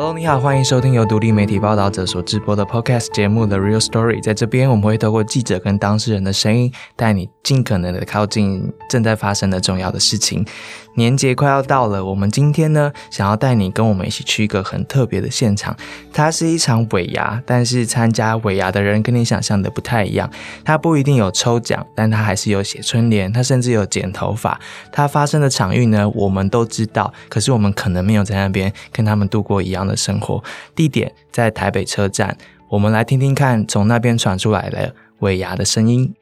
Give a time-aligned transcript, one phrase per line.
[0.00, 4.18] Hello，你好，欢迎收听由独立媒体报道者所直播的 Podcast 节目《The Real Story》。
[4.22, 10.46] 在这边，我们会透过记者跟当事人的声音，带你尽可能的靠近正在发生的重要的事情。
[10.94, 15.76] 年节快要到了，我们今天呢，想要带你跟我们一起去一个很特别的现场。
[16.12, 20.30] 它是一场尾牙，但是参加尾牙的人跟你想象的不太一样。
[20.64, 24.60] 它不一定有抽奖，但它还是有写春联，它甚至有剪头发。
[24.92, 30.42] 它发生的场域呢，我们都知道，可是我们可能没有在那边跟他们度过一样的生活。
[30.74, 32.36] 地点在台北车站，
[32.68, 36.14] 我们来听听看，从那边传出来的尾牙的声音。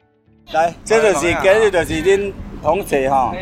[0.53, 2.31] 来，这就是今日就是恁
[2.63, 3.33] 同齐吼，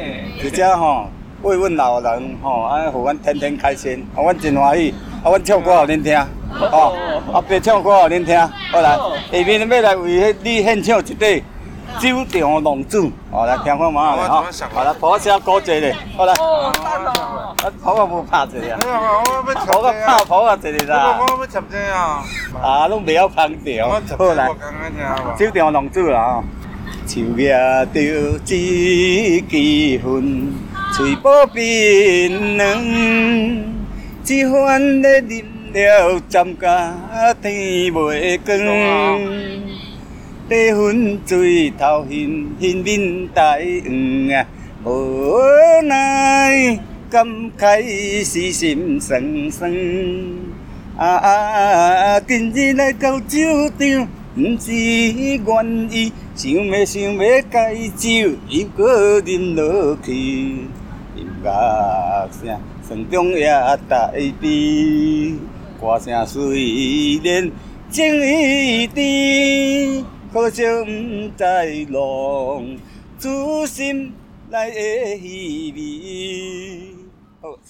[0.44, 1.08] 一只吼。
[1.44, 4.92] 慰问老人吼，安互阮天天开心，啊，阮真欢喜，
[5.24, 6.18] 啊，阮唱歌互恁听，
[6.60, 8.36] 哦，啊，别唱歌互恁听，
[8.72, 8.98] 好来，
[9.32, 11.26] 下面要来为迄你献唱一底
[12.00, 15.72] 《酒场浪子》，哦来听看嘛，吼，好来，抱声鼓一下，
[16.18, 16.38] 好来，啊，
[17.84, 18.78] 抱啊无拍一下，
[19.66, 22.24] 抱个拍抱啊一下啦，我要插这啊，
[22.62, 24.50] 啊，拢袂晓空调，好来，
[25.38, 26.44] 《酒场浪子》啦，
[27.08, 28.56] 手拿着一支
[29.56, 30.02] 烟。
[30.96, 32.82] 嘴巴冰凉，
[34.26, 36.94] 一番咧饮了，站甲
[37.42, 39.65] 天袂光。
[40.48, 44.46] 白粉水头晕，晕面大黄啊，
[44.84, 45.40] 无
[45.82, 46.80] 奈
[47.10, 47.26] 感
[47.58, 49.74] 慨是心酸酸。
[50.96, 53.40] 啊啊，今日来到酒
[53.80, 54.08] 场，
[54.38, 60.14] 毋是愿意，想要想要解酒，又搁饮落去。
[60.14, 62.56] 音乐声
[62.88, 63.48] 声中也
[63.90, 65.34] 带悲，
[65.82, 67.50] 歌声虽然
[67.90, 72.78] 情意甜，可惜不知浪
[73.18, 74.14] 子心
[74.50, 76.96] 内的稀微。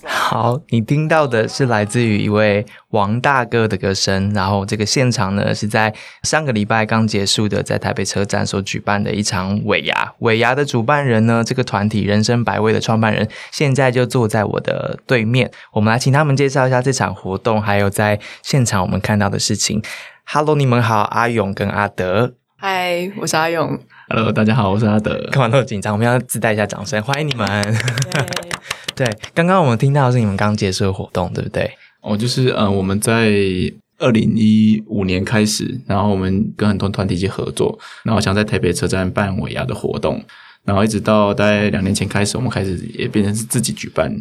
[0.06, 4.34] 好，你听到的是来自于一位王大哥的歌声。
[4.34, 5.94] 然后这个现场呢，是在
[6.24, 10.14] 上个礼拜刚结束的，在台北车站所举办的一场尾牙。
[10.20, 15.52] 尾牙的主办人呢，这个团体人生百味的创办人，现在就坐在我的对面。
[15.74, 19.84] 我们来请他们介绍一下这场活动，还有在现场我们看到的事情。
[20.26, 22.36] Hello，你们好，阿勇跟阿德。
[22.58, 23.78] 嗨，我是阿勇。
[24.08, 25.14] Hello，大家好，我是阿德。
[25.30, 25.94] 干嘛那么紧张？
[25.94, 27.48] 我们要自带一下掌声，欢迎你们。
[28.96, 31.70] 对，刚刚我们听到的是你们刚结束的活动，对不对？
[32.02, 33.30] 哦，就是呃，我们在
[34.00, 40.24] 二零一五年开始，然后我们跟很多团体一起合作，然后想在台北车站办尾牙的活动，
[40.64, 44.16] 然后一直到大概两年前开始，我们开始也变成是自己举办。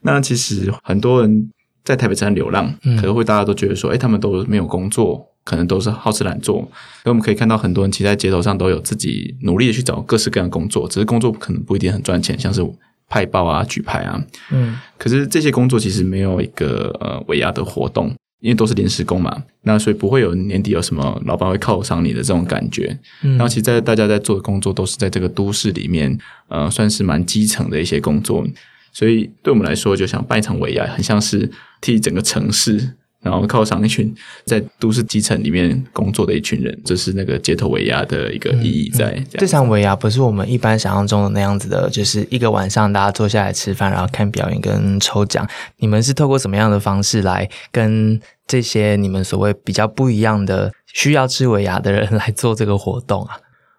[0.00, 1.50] 那其实很多人
[1.84, 6.56] 在台北车站流浪，可能会大家都觉得说，哎，他们都没有工作，可能都是好吃懒做。
[6.56, 12.62] 所以我们可以看到很多人其实在街头上都有自己努力的去找各式各样的工作，只是工作可能不一定很赚钱，像是。
[13.08, 14.20] 派报啊，举牌啊，
[14.50, 22.98] 嗯，可是这些工作其实没有一个呃尾牙的活动，因为都是临时工嘛，那所以不会有年底有什么老板会犒赏你的这种感觉。
[23.20, 26.18] 然后其实在大家在做的工作都是在这个都市里面，
[26.48, 28.44] 呃，算是蛮基层的一些工作，
[28.92, 31.48] 所以对我们来说，就想办一场尾牙，很像是
[31.80, 32.94] 替整个城市。
[33.26, 34.14] 然后犒赏一群
[34.44, 39.20] 在都市基层里面工作的一群人，这是那个街头尾牙的一个意义在。
[39.32, 45.44] 这场尾牙不是我们一般想象中的那样子的，就是一个晚上大家坐下来吃饭，然后看表演跟抽奖。
[45.78, 53.36] 你们是透过什么样的方式来跟这些你们所谓比较不一样的需要吃尾牙的人来做这个活动啊？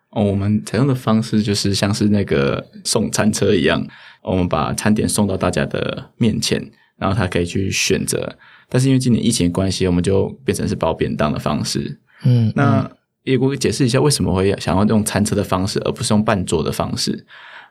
[0.09, 3.81] 哦，我们采用的方式就是像是那个送餐车一样，
[4.23, 6.61] 我们把餐点送到大家的面前，
[6.97, 8.37] 然后他可以去选择。
[8.69, 11.99] 但是因为今年疫情关系，我们就变成是包便当的方式。
[12.23, 12.89] 嗯，那
[13.23, 17.25] 也我解释一下为什么会想要用餐车的方式，而不是用半桌的方式。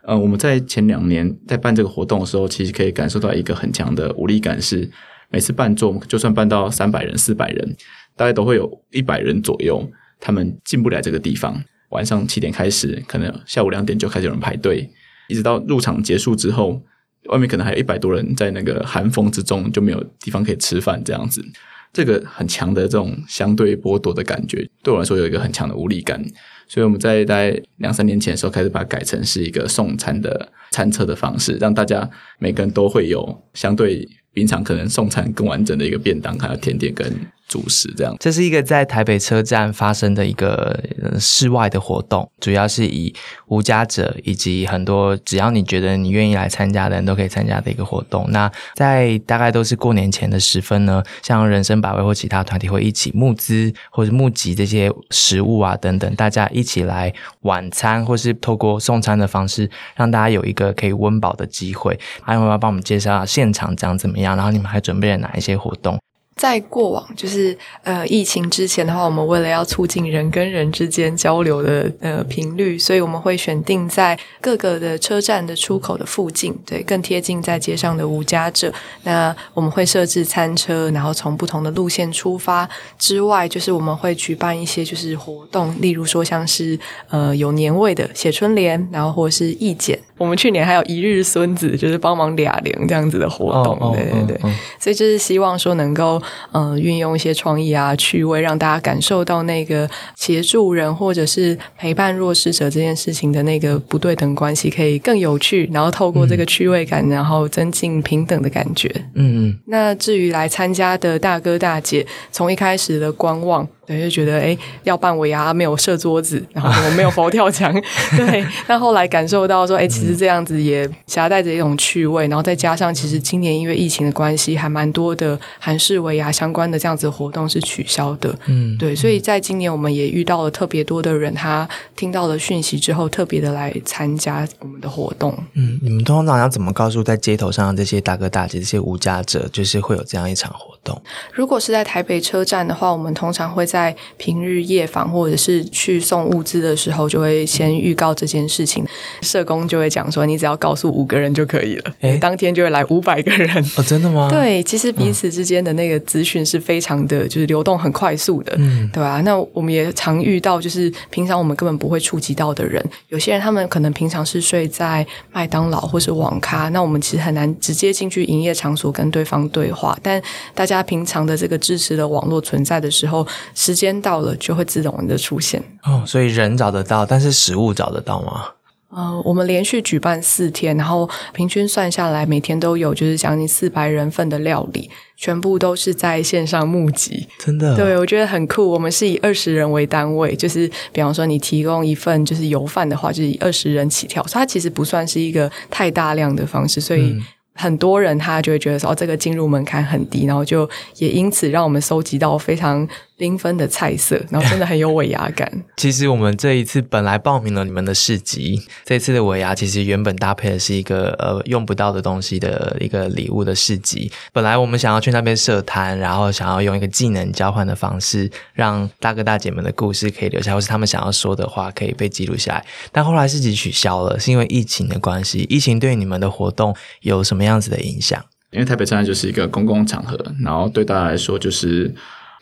[0.05, 4.91] 呃，我们在前两年在办这个活动的时候，其实可以感受到一个很强的无力感，是
[5.31, 7.77] 每次办桌，就算办到三百人、四百人，
[8.17, 9.87] 大概都会有一百人左右，
[10.21, 11.62] 他们进不来这个地方。
[11.91, 14.89] 晚上七点开始，可能下午两点就开始有人排队，
[15.29, 16.81] 一直到入场结束之后。
[17.28, 21.44] 外面可能还有一百多人在那个寒风之中就没有地方可以吃饭，这样子，
[21.93, 26.23] 这个很强的这种相对剥夺的感觉，对我来说有一个很强的无力感。
[26.69, 32.08] 所以我们在大概两三年前的时候开始把它改成是一个送餐的餐车的方式，让大家
[32.38, 37.06] 每个人都会有相对平常可能送餐更完整的一个便当，还有甜点跟。
[37.48, 40.78] 主食这样，这是一个在台北车站发生的一个
[41.20, 43.14] 室外的活动，主要是以
[43.46, 48.26] 无家者以及很多只要你觉得你愿意来参加的人都可以参加的一个活动。
[48.31, 57.12] 那在大概都是过年前的时分呢，像人生百味或其他团体会一起募资或者募集这些食物啊等等，大家一起来
[57.43, 61.98] 晚餐，或是透过送餐的方式，让大家有一个可以温饱的机会。
[62.22, 64.37] 还有没有帮我们介绍下现场长怎么样？
[64.37, 65.96] 然后你们还准备了哪一些活动？
[66.37, 78.71] 在过往，就是呃疫情之前的话，我们为了要促进人跟人之间交流的呃频率，所以我们会选定在各个的车站的出口的附近，对，更贴近在街上的无家者。
[79.05, 82.69] 那我们会设置餐车，然后从不同的路线出发。
[82.99, 86.79] 之外，就是我们会举办一些就是活动，例如说像是
[87.09, 89.99] 呃有年味的写春联，然后或者是义剪。
[90.19, 94.53] 我们去年还有一日孙子，就是帮忙俩零这样子的活动，对对对。
[94.79, 96.23] 所以就是希望说能够。
[96.52, 105.69] 嗯，运用一些创意啊、趣味，让大家感受到那个协助人或者是陪伴弱势者这件事情的那个不对等关系，可以更有趣。
[105.73, 108.88] 然后透过这个趣味感，然后增进平等的感觉。
[109.14, 109.58] 嗯嗯。
[109.67, 113.67] 那至于来参加的大哥大姐，从一开始的观望。
[113.87, 117.73] 对，就觉得哎，要办尾牙没有设桌子，然后我没有佛跳墙。
[118.17, 128.37] 对，但后来感受到说，哎，其实这样子也夹带着一种趣味，然后再加上，其实今年因为疫情的关系，还蛮多的韩式尾牙相关的这样子活动是取消的。
[128.47, 135.32] 嗯，对，所以在今年我们也遇到了特别多的人，他听到了讯息之后，特别的来参加我们的活动。
[135.55, 141.00] 嗯，你们通常要怎么告诉在街头上的这些大哥大姐、这些无家者，就是会有这样一场活动？
[141.32, 143.75] 如果是在台北车站的话，我们通常会在。
[143.76, 148.82] 在平日夜访或者是去送物资的时候，就会先预告这件事情。
[149.20, 151.93] 社工就会讲说，你只要告诉五个人就可以了。
[152.00, 154.31] 哎，当天就会来五百个人哦，真的吗？
[154.31, 159.20] 对，其实彼此之间的那个资讯是非常的，就是流动很快速的，嗯，对吧？
[159.26, 162.82] 那我们也常遇到，就是平常我们根本不会触及到的人。
[163.11, 169.94] 有些人他们可能平常是睡在麦当劳或是网咖，那我们其实很难直接进去营业场所跟对方对话。
[170.02, 170.22] 但
[170.55, 173.26] 大家平常的这个支持的网络存在的时候。
[173.67, 178.45] 时间到了就会自动的出现哦，所以人找得到，但是食物找得到吗？
[178.91, 187.27] 呃，我们连续举办四天，然后平均算下来，每天都有就是将近四百人份的料理，全部都是在线上募集。
[187.41, 188.71] 真的，对我觉得很酷。
[188.71, 197.21] 我们是以二十人为单位，就是比方说你提供一份就是油饭的话，就是以二十人起跳，所以它其实不算是一个太大量的方式，所以。
[197.59, 200.69] 很多人他就会觉得说，这个进入门槛很低，然后就
[200.99, 202.87] 也因此让我们收集到非常
[203.19, 205.51] 缤纷的菜色，然后真的很有尾牙感。
[205.79, 214.11] 其实我们这一次本来报名了你们的市集，这次的尾牙其实原本搭配的是一个呃用不到的东西的一个礼物的市集。
[214.33, 222.65] 本来我们想要去那边设摊，然后想要用一个技能交换的方式，让大哥大姐们的故事可以留下，或是他们想要说的话可以被记录下来。
[222.93, 225.47] 但后来市集取消了，是因为疫情的关系。
[225.49, 231.95] 疫情对你们的活动有什么样子的影响，因为台北车站就是一个公共场合，然后对大家来说就是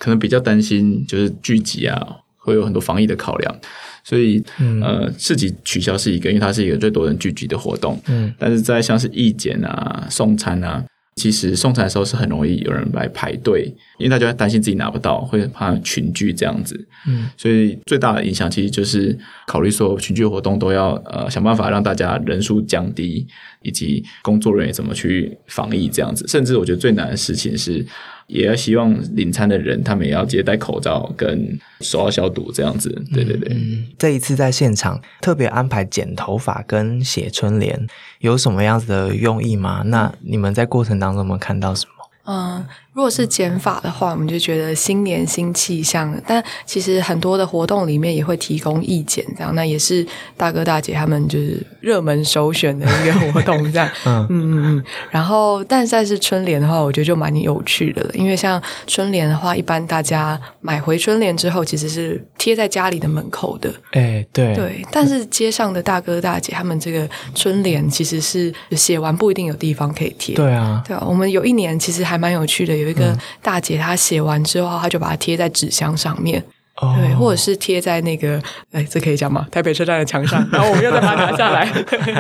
[0.04, 1.98] 可能比较担心，就是聚集啊，
[2.36, 3.58] 会有很多防疫的考量，
[4.04, 4.44] 所以
[4.82, 7.98] 呃，市集取消是一个，因为它是一个最多人聚集的活动。
[8.08, 10.84] 嗯，但是在像是义检啊、送餐啊。
[11.16, 16.74] 其实送餐的时候是很容易有人来排队，因为大家担心自己拿不到，会怕群聚这样子。
[17.06, 19.16] 嗯，所以最大的影响其实就是
[19.46, 23.24] 考虑说群聚活动都要呃想办法让大家人数降低，
[23.62, 26.26] 以及工作人员怎么去防疫这样子。
[26.26, 27.86] 甚至我觉得最难的事情是。
[28.26, 32.91] 也要希望领餐的人，他们也要直接戴口罩跟手要消毒这样子。
[33.12, 33.56] 对对对，
[33.99, 37.87] 这一次在现场特别安排剪头发跟写春联，
[38.21, 39.82] 有什么样子的用意吗？
[39.87, 41.93] 那你们在过程当中有没有看到什么？
[42.33, 42.64] 嗯。
[42.94, 46.16] 如果是减法的话，我们就觉得新年新气象。
[46.24, 53.90] 但其实很多的活动里面也会提供意见，这样那也是大哥大姐他们就是热门首选的一个活动，这样。
[54.06, 54.84] 嗯嗯嗯。
[55.10, 58.10] 然后，但再是春联的话，我觉得就蛮有趣的了。
[58.14, 63.74] 因为像春联的话，一般大家买回春联之后，其实是贴在家里的门口的。
[63.90, 64.86] 哎，对对。
[64.92, 70.36] 但是街上的大哥大姐他们这个春联其实是写完不一定有地方可以贴。
[70.36, 71.04] 对啊，对啊。
[71.04, 72.84] 我们有一年其实还蛮有趣的。
[72.85, 76.45] 有一个大姐，她写完之后，她就把它贴在纸箱上面，
[76.81, 79.47] 对，或者是贴在那个，哎，这可以讲吗？
[79.50, 81.64] 台北车站的墙上， 然后我们又再把它拿下来。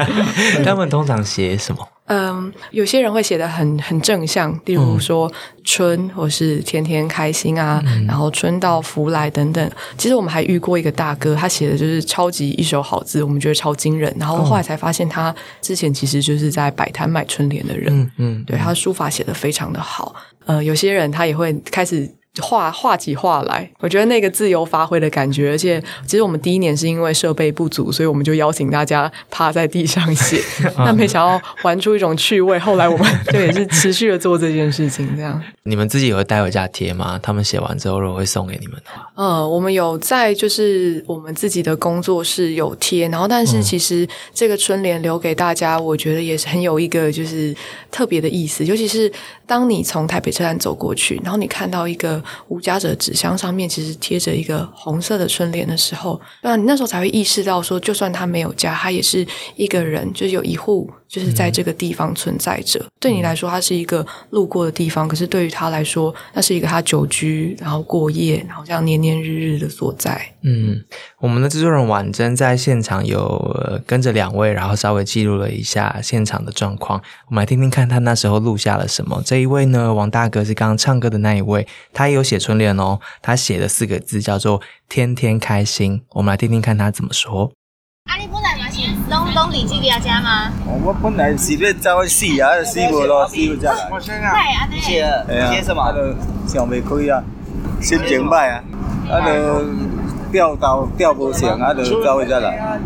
[0.64, 1.88] 他们通常写什么？
[2.06, 5.30] 嗯，有些人会写的很很正向，例如说
[5.64, 9.70] 春，或是天天开心啊，然后春到福来等等。
[9.96, 14.14] 其实我们还遇过一个大哥，他写的就是超级一手好字，我们觉得超惊人。
[14.18, 18.10] 然后后来才发现，他之前其实就是在摆摊卖春联的人。
[18.18, 20.14] 嗯，对他书法写的非常的好。
[20.44, 22.06] 呃，有些人他也会开始
[22.42, 30.40] 画画起画来，我觉得那个自由发挥的感觉，而且其实我们第一年是因为设备不足，所以我们就邀请大家趴在地上写，
[30.78, 32.58] 那没想到玩出一种趣味。
[32.58, 35.40] 后来我们就也是持续的做这件事情，这样。
[35.62, 37.18] 你们自己也会带回家贴吗？
[37.22, 47.54] 他们写完之后，如果会送给你们的话，呃，我们有在就是我们自己的工作室有贴，然后但是其实这个春联留给大家，我觉得也是很有一个就是
[47.92, 49.10] 特别的意思，尤其是
[49.46, 52.23] 当你从台北车站走过去，然后你看到一个。
[52.48, 59.26] 无家者纸箱上面其实贴着一个红色的春联的时候，那你那时候才会意识到说，就算他没有家，他也是
[59.56, 60.90] 一个人，就是有一户。
[61.06, 70.33] 就是在这个地方存在着，对你来说，他是一个路过的地方；可是对于他来说，那是一个他久居然后过夜，然后这样年年日日的所在。
[70.46, 70.84] 嗯，
[71.20, 77.00] 我们的制作人婉珍在现场有跟着两位，然后稍微记录了一下现场的状况。
[77.28, 79.22] 我们来听听看他那时候录下了什么。
[79.24, 86.02] 这一位呢，王大哥是刚刚唱歌的那一位，他也有写春联哦，他写的四个字叫做“天天开心”。
[86.12, 87.50] 我们来听听看他怎么说。
[88.04, 88.16] 啊！
[88.20, 90.52] 你本来嘛是拢拢离这家家吗？
[90.84, 93.56] 我本来是要走去死啊，死无咯，死无
[93.98, 94.30] 才来。
[94.30, 94.78] 太安尼。
[94.78, 95.10] 写
[95.50, 95.80] 写什么？
[95.80, 96.14] 啊，都
[96.46, 97.24] 想袂开啊，
[97.80, 98.62] 心情歹啊，
[99.08, 99.64] 啊，都
[100.34, 102.56] 钓到钓无成，啊，就走去才来。
[102.56, 102.76] 啊，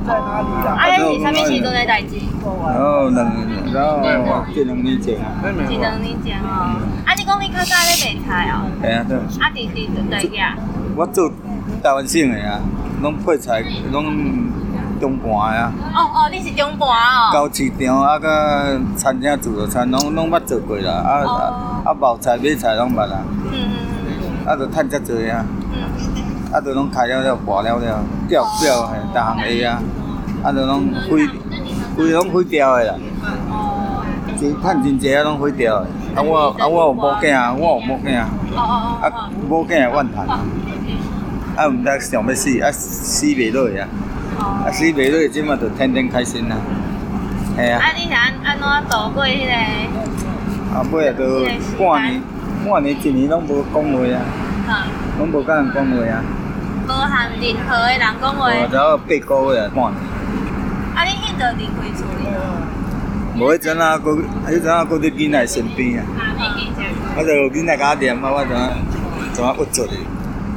[0.99, 2.21] 你是啥物时阵的代志？
[2.45, 5.17] 哦，两年，然后这两年前。
[5.43, 6.77] 这两年前哦。
[7.07, 8.69] 啊，你讲你较早咧卖菜哦？
[8.83, 9.17] 系啊，对。
[9.41, 10.55] 啊，弟弟在家。
[10.95, 11.31] 我做
[11.83, 12.61] 台湾省的啊，
[13.01, 14.05] 拢配菜，拢。
[15.01, 15.73] 中盘啊！
[15.95, 17.31] 哦哦，你是中盘哦。
[17.33, 18.27] 到市场啊，甲
[18.97, 23.23] 餐厅自助餐拢拢捌做过啦，啊啊啊，冒菜买菜拢捌啦。
[23.45, 23.79] 嗯嗯
[24.11, 24.45] 嗯。
[24.45, 25.47] 啊，着趁遮济啊。
[25.73, 25.87] 嗯。
[26.53, 29.83] 啊，都拢开了了，破了了，掉掉嘿，逐项会啊，
[30.43, 31.29] 啊，都拢毁，
[31.95, 32.95] 规拢毁掉的啦。
[33.51, 34.03] 哦。
[34.41, 35.87] 真趁真济啊，拢毁掉的。
[36.15, 38.19] 啊我啊我有某囝，我有某囝。
[38.21, 38.27] 哦
[38.57, 39.07] 哦哦。
[39.07, 40.27] 啊，某囝怨叹。
[40.27, 43.89] 啊，毋知想要死，啊死袂落去啊。
[44.39, 46.57] 啊，死袂落去，即马就天天开心啦，
[47.57, 47.79] 系啊。
[47.83, 49.53] 啊，你是安安怎度过迄个？
[50.73, 51.45] 啊，尾啊，都
[51.85, 52.23] 半年，
[52.65, 53.99] 半年一年拢无讲话
[54.73, 54.87] 啊，
[55.19, 56.25] 拢无甲人讲话啊。
[56.89, 57.05] 无和
[57.39, 58.49] 任何的人讲话。
[58.49, 60.01] 我只有八个月半年。
[60.97, 62.21] 啊，你迄阵离开厝里？
[63.39, 64.19] 无迄阵啊，佫
[64.49, 66.07] 迄阵啊，佫伫囡仔身边啊。
[67.17, 68.71] 我就囡仔甲我念啊，我怎啊
[69.35, 69.99] 怎啊不做哩？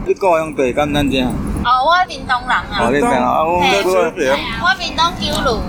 [0.08, 1.18] 你故乡地敢咱遮？
[1.20, 2.66] 哦，我闽东人啊。
[2.80, 5.60] 哦，你闽啊，我我闽东九路。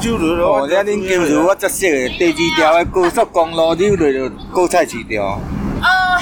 [0.00, 5.40] 九路哦，遐恁九路我则识的，第二条的高速公路溜落就高菜市场。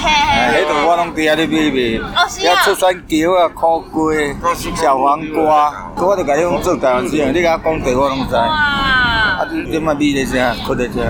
[0.06, 1.98] 迄度我拢伫遐咧买卖。
[2.14, 2.54] 哦，是啊。
[2.54, 4.14] 遐出山桥啊，苦瓜、
[4.54, 8.34] 小黄瓜，我著甲你讲做台湾事，你甲我讲地我拢知。
[8.34, 8.46] 哇！
[8.46, 10.54] 啊，你即摆米咧啥？
[10.66, 11.00] 搁咧啥？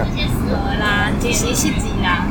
[0.80, 2.26] 啦，一时失志啦。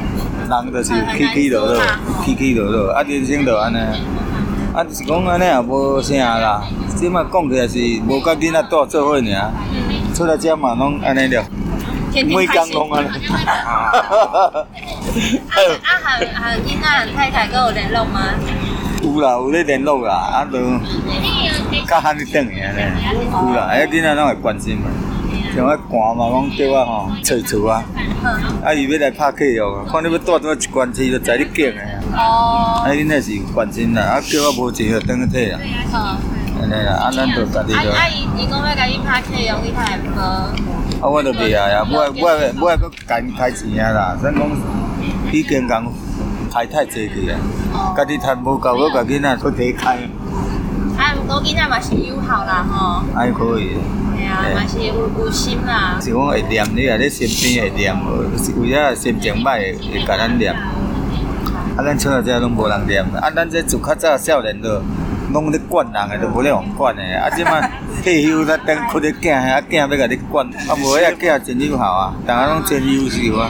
[0.48, 1.82] 人就是起起落落，
[2.24, 3.78] 起起落落，啊，人生就安尼。
[4.74, 6.64] 啊，是讲安尼也无啥啦，
[6.96, 9.52] 即摆讲起来是无甲囡仔带做伙尔，
[10.14, 11.44] 出来遮嘛拢安尼了，
[12.24, 13.08] 每工拢安尼。
[13.28, 13.34] 啊
[15.84, 18.22] 啊和和囡仔太太阁有联络吗？
[19.02, 20.58] 有啦，有咧联络啦，啊都
[21.88, 22.80] 较罕去转去安尼，
[23.32, 24.90] 有啦，迄囡仔拢会关心嘛，
[25.56, 27.84] 像我寒嘛，讲叫我吼找厝啊，
[28.64, 31.82] 啊伊要来拍客哦，看你要带倒一关市，就知你拣的。
[32.18, 35.60] 哦，啊，恁那是关心啦，啊，叫我无钱就转去退啦。
[35.94, 36.18] 嗯，
[36.62, 37.92] 安尼啦，啊，咱就家己就。
[37.92, 40.10] 啊，伊伊讲要甲你拍客用，你太无。
[41.02, 42.30] 啊，我都袂啊呀，我我
[42.62, 44.42] 我还阁干开钱啊啦，咱讲
[45.32, 45.86] 已经讲
[46.52, 49.98] 开太济去啊，家己赚无够，我甲囡仔去提开。
[50.98, 53.04] 啊，毋过囡仔嘛是友好啦吼。
[53.14, 53.76] 还可以。
[54.18, 55.98] 系啊，嘛是有有心啦。
[56.02, 57.94] 是讲会念你啊，你身边会念，
[58.38, 60.54] 是为了心情歹会会甲咱念。
[60.54, 64.82] 啊，咱厝内遮拢无人念，啊，咱这自较早少年都
[65.34, 67.16] 拢咧管人诶，都无咧互管诶。
[67.16, 67.70] 啊，即摆
[68.06, 73.50] 退休才等靠咧囝，啊囝要甲你管，啊无遐囝真友好啊，大家拢真优秀啊。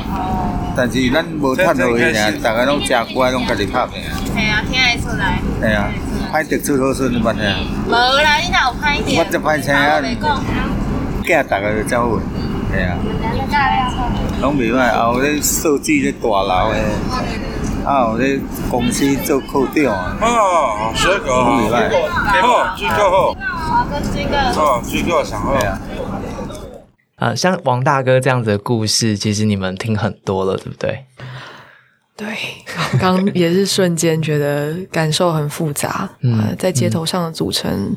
[0.77, 4.01] 但是咱无趁好伊尔，大家拢真乖，拢家己拍拼。
[4.01, 5.39] 系啊，听会出来。
[5.59, 5.91] 系啊，
[6.31, 7.59] 歹得出好顺的办啊。
[7.85, 9.19] 无啦，你哪有歹点？
[9.19, 9.99] 我只歹听啊。
[11.25, 12.21] 囝大家都走伙，
[12.71, 12.95] 系啊。
[14.41, 16.79] 拢袂歹，后咧设计咧大楼诶。
[17.85, 18.39] 啊，有咧
[18.71, 20.15] 公司做科长啊。
[20.21, 21.57] 哦，这个好，
[22.41, 23.35] 好，这个好。
[23.95, 24.37] 啊，跟这个。
[24.61, 25.55] 哦，这个想喝。
[27.15, 31.05] 啊，像王大哥这样子的故事，其实你们听很多了，对不对？
[32.17, 32.27] 对，
[32.99, 36.09] 刚也是瞬间觉得感受很复杂。
[36.21, 37.95] 嗯，在街头上的组成。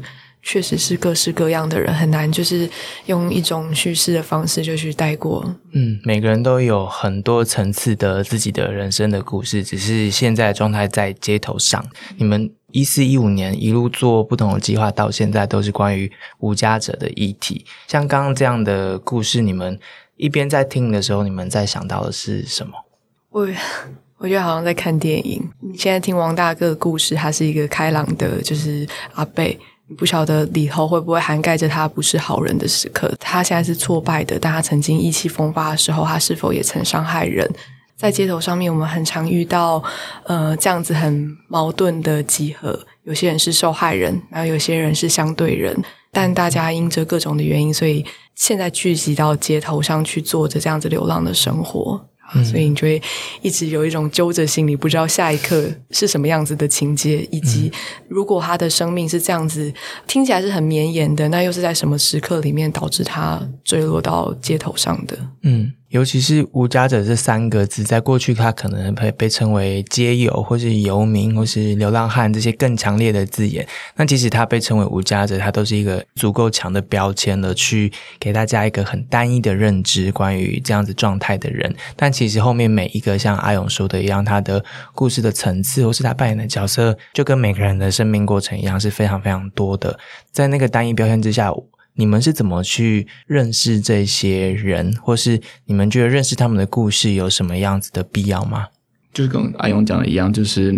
[0.50, 2.66] 确实是各式各样的人，很难就是
[3.04, 5.44] 用一种叙事的方式就去带过。
[5.72, 11.84] 嗯，每个人都有很多层次的自己的人生的故事，只是现在状态在街头上。
[12.16, 17.66] 你们一四一五年一路做不同的计划，到现在都是关于无家者的议题。
[17.86, 19.78] 像刚刚这样的故事，你们
[20.16, 22.72] 一边在听的时候，你们在想到的是什么？
[23.28, 23.46] 我
[24.16, 25.46] 我觉得好像在看电影。
[25.60, 29.58] 你现在听王大哥的故事，他是一个开朗的，就是阿贝。
[29.96, 33.12] 不晓得里头会不会涵盖着他不是好人的时刻？
[33.18, 37.50] 他现在是挫败的，但他曾经意气风发的时候，他是否也曾伤害人？
[37.96, 39.82] 在街头上面，我们很常遇到
[40.24, 45.76] 呃这样子很矛盾的集合，有些人是受害人，然后有些人是相对人，
[46.12, 48.04] 但大家因着各种的原因，所以
[48.36, 52.00] 现在聚集到街头上去做着这样子流浪的生活。
[52.44, 53.00] 所以你就会
[53.42, 57.72] 一直有一种揪着心里，不知道下一刻是什么样子的情节，以及
[58.08, 59.72] 如果他的生命是这样子，
[60.06, 65.18] 听起来是很绵延的，那又是在什么时刻里面导致他坠落到街头上的？
[65.42, 65.72] 嗯。
[65.88, 73.66] 尤其是“无家者”这三个字，在过去，它可能被被称为街友，或是游民，或是流浪汉这些更强烈的字眼。
[73.96, 77.90] 那即使它被称为“无家者”，它都是一个足够强的标签了，去
[78.20, 81.74] 给大家一个很单一的认知，关于这样子状态的人。
[81.96, 84.62] 但其实后面每一个像阿勇说的一样，他的
[84.94, 89.98] 故事的层次，或是他扮演的角色，就跟每个人的生命过程一样，是非常非常多的。
[90.30, 91.50] 在那个单一标签之下。
[91.98, 98.68] 你们是怎么去认识这些人，或是你们觉得认识他们的故事有什么样子的必要吗？
[99.12, 100.70] 就是跟阿勇讲的一样，就是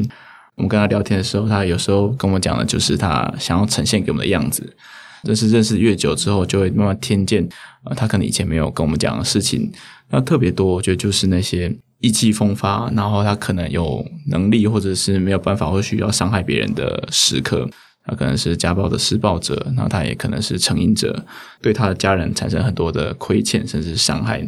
[0.55, 4.75] 我们跟他聊天的时候，他有时候跟我讲的，就是他想要呈现给我们的样子。
[5.23, 7.47] 但是认识越久之后，就会慢慢听见
[7.85, 9.71] 啊，他可能以前没有跟我们讲的事情。
[10.09, 17.69] 那特别多，我觉得就是那些意气风发，然后他可能有能力，或者是没有办法，或需要伤害别人的时刻。
[18.11, 21.25] 他可能是家暴的施暴者，然后他也可能是成瘾者，
[21.62, 24.45] 对他的家人产生很多的亏欠，甚至是伤害。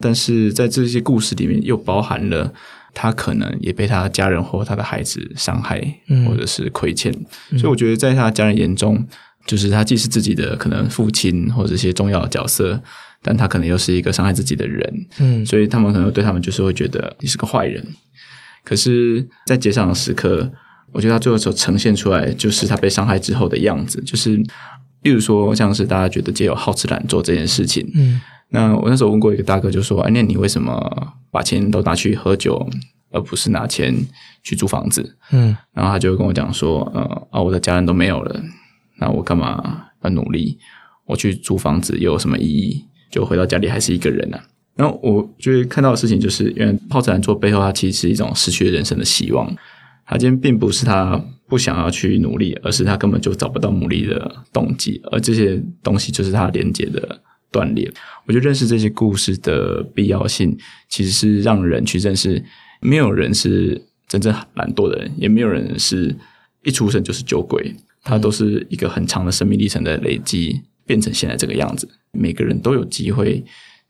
[0.00, 2.52] 但是在这些故事里面，又包含了
[2.92, 5.80] 他可能也被他家人或他的孩子伤害，
[6.26, 7.12] 或者是亏欠。
[7.56, 9.06] 所以我觉得，在他家人眼中，
[9.46, 12.82] 就是他既是自己的可能父亲或者一些重要的角色，
[13.22, 15.06] 但他可能又是一个伤害自己的人。
[15.20, 17.86] 嗯，所以他们可能对他们就是会觉得你是个坏人。
[18.64, 20.50] 可是，在街上的时刻。
[20.94, 24.00] 我觉得他最后所呈现出来，就是他被伤害之后的样子。
[24.04, 24.36] 就是，
[25.02, 27.84] 例如说，像是大家觉得借有好吃懒做这件事情。
[27.94, 28.20] 嗯，
[28.50, 32.64] 那我那时候问过一个大哥，就说：“哎，那你为什么把钱都拿去喝酒，
[33.10, 33.92] 而不是拿钱
[34.44, 38.40] 去租房子？”嗯，然后他就跟我讲说：“呃，啊，我的家人都没有了，
[39.00, 40.56] 那我干嘛要努力？
[41.06, 42.84] 我去租房子又有什么意义？
[43.10, 44.38] 就回到家里还是一个人呢？”
[44.76, 49.52] 然后我觉得看到的事情，就是因为好吃懒做背后，它其实是一种失去人生的希望。
[50.06, 57.90] 他今天并不是他不想要去努力，而是他根本就找不到努力的动机，而这些东西就是他连接的断裂。
[58.26, 60.56] 我觉得认识这些故事的必要性，
[60.88, 62.42] 其实是让人去认识，
[62.80, 66.14] 没有人是真正懒惰的人，也没有人是
[66.64, 71.88] 一出生就是酒鬼，他都是一个很长的生命历程的累积，变成现在这个样子。
[72.12, 73.44] 每个人都有机会。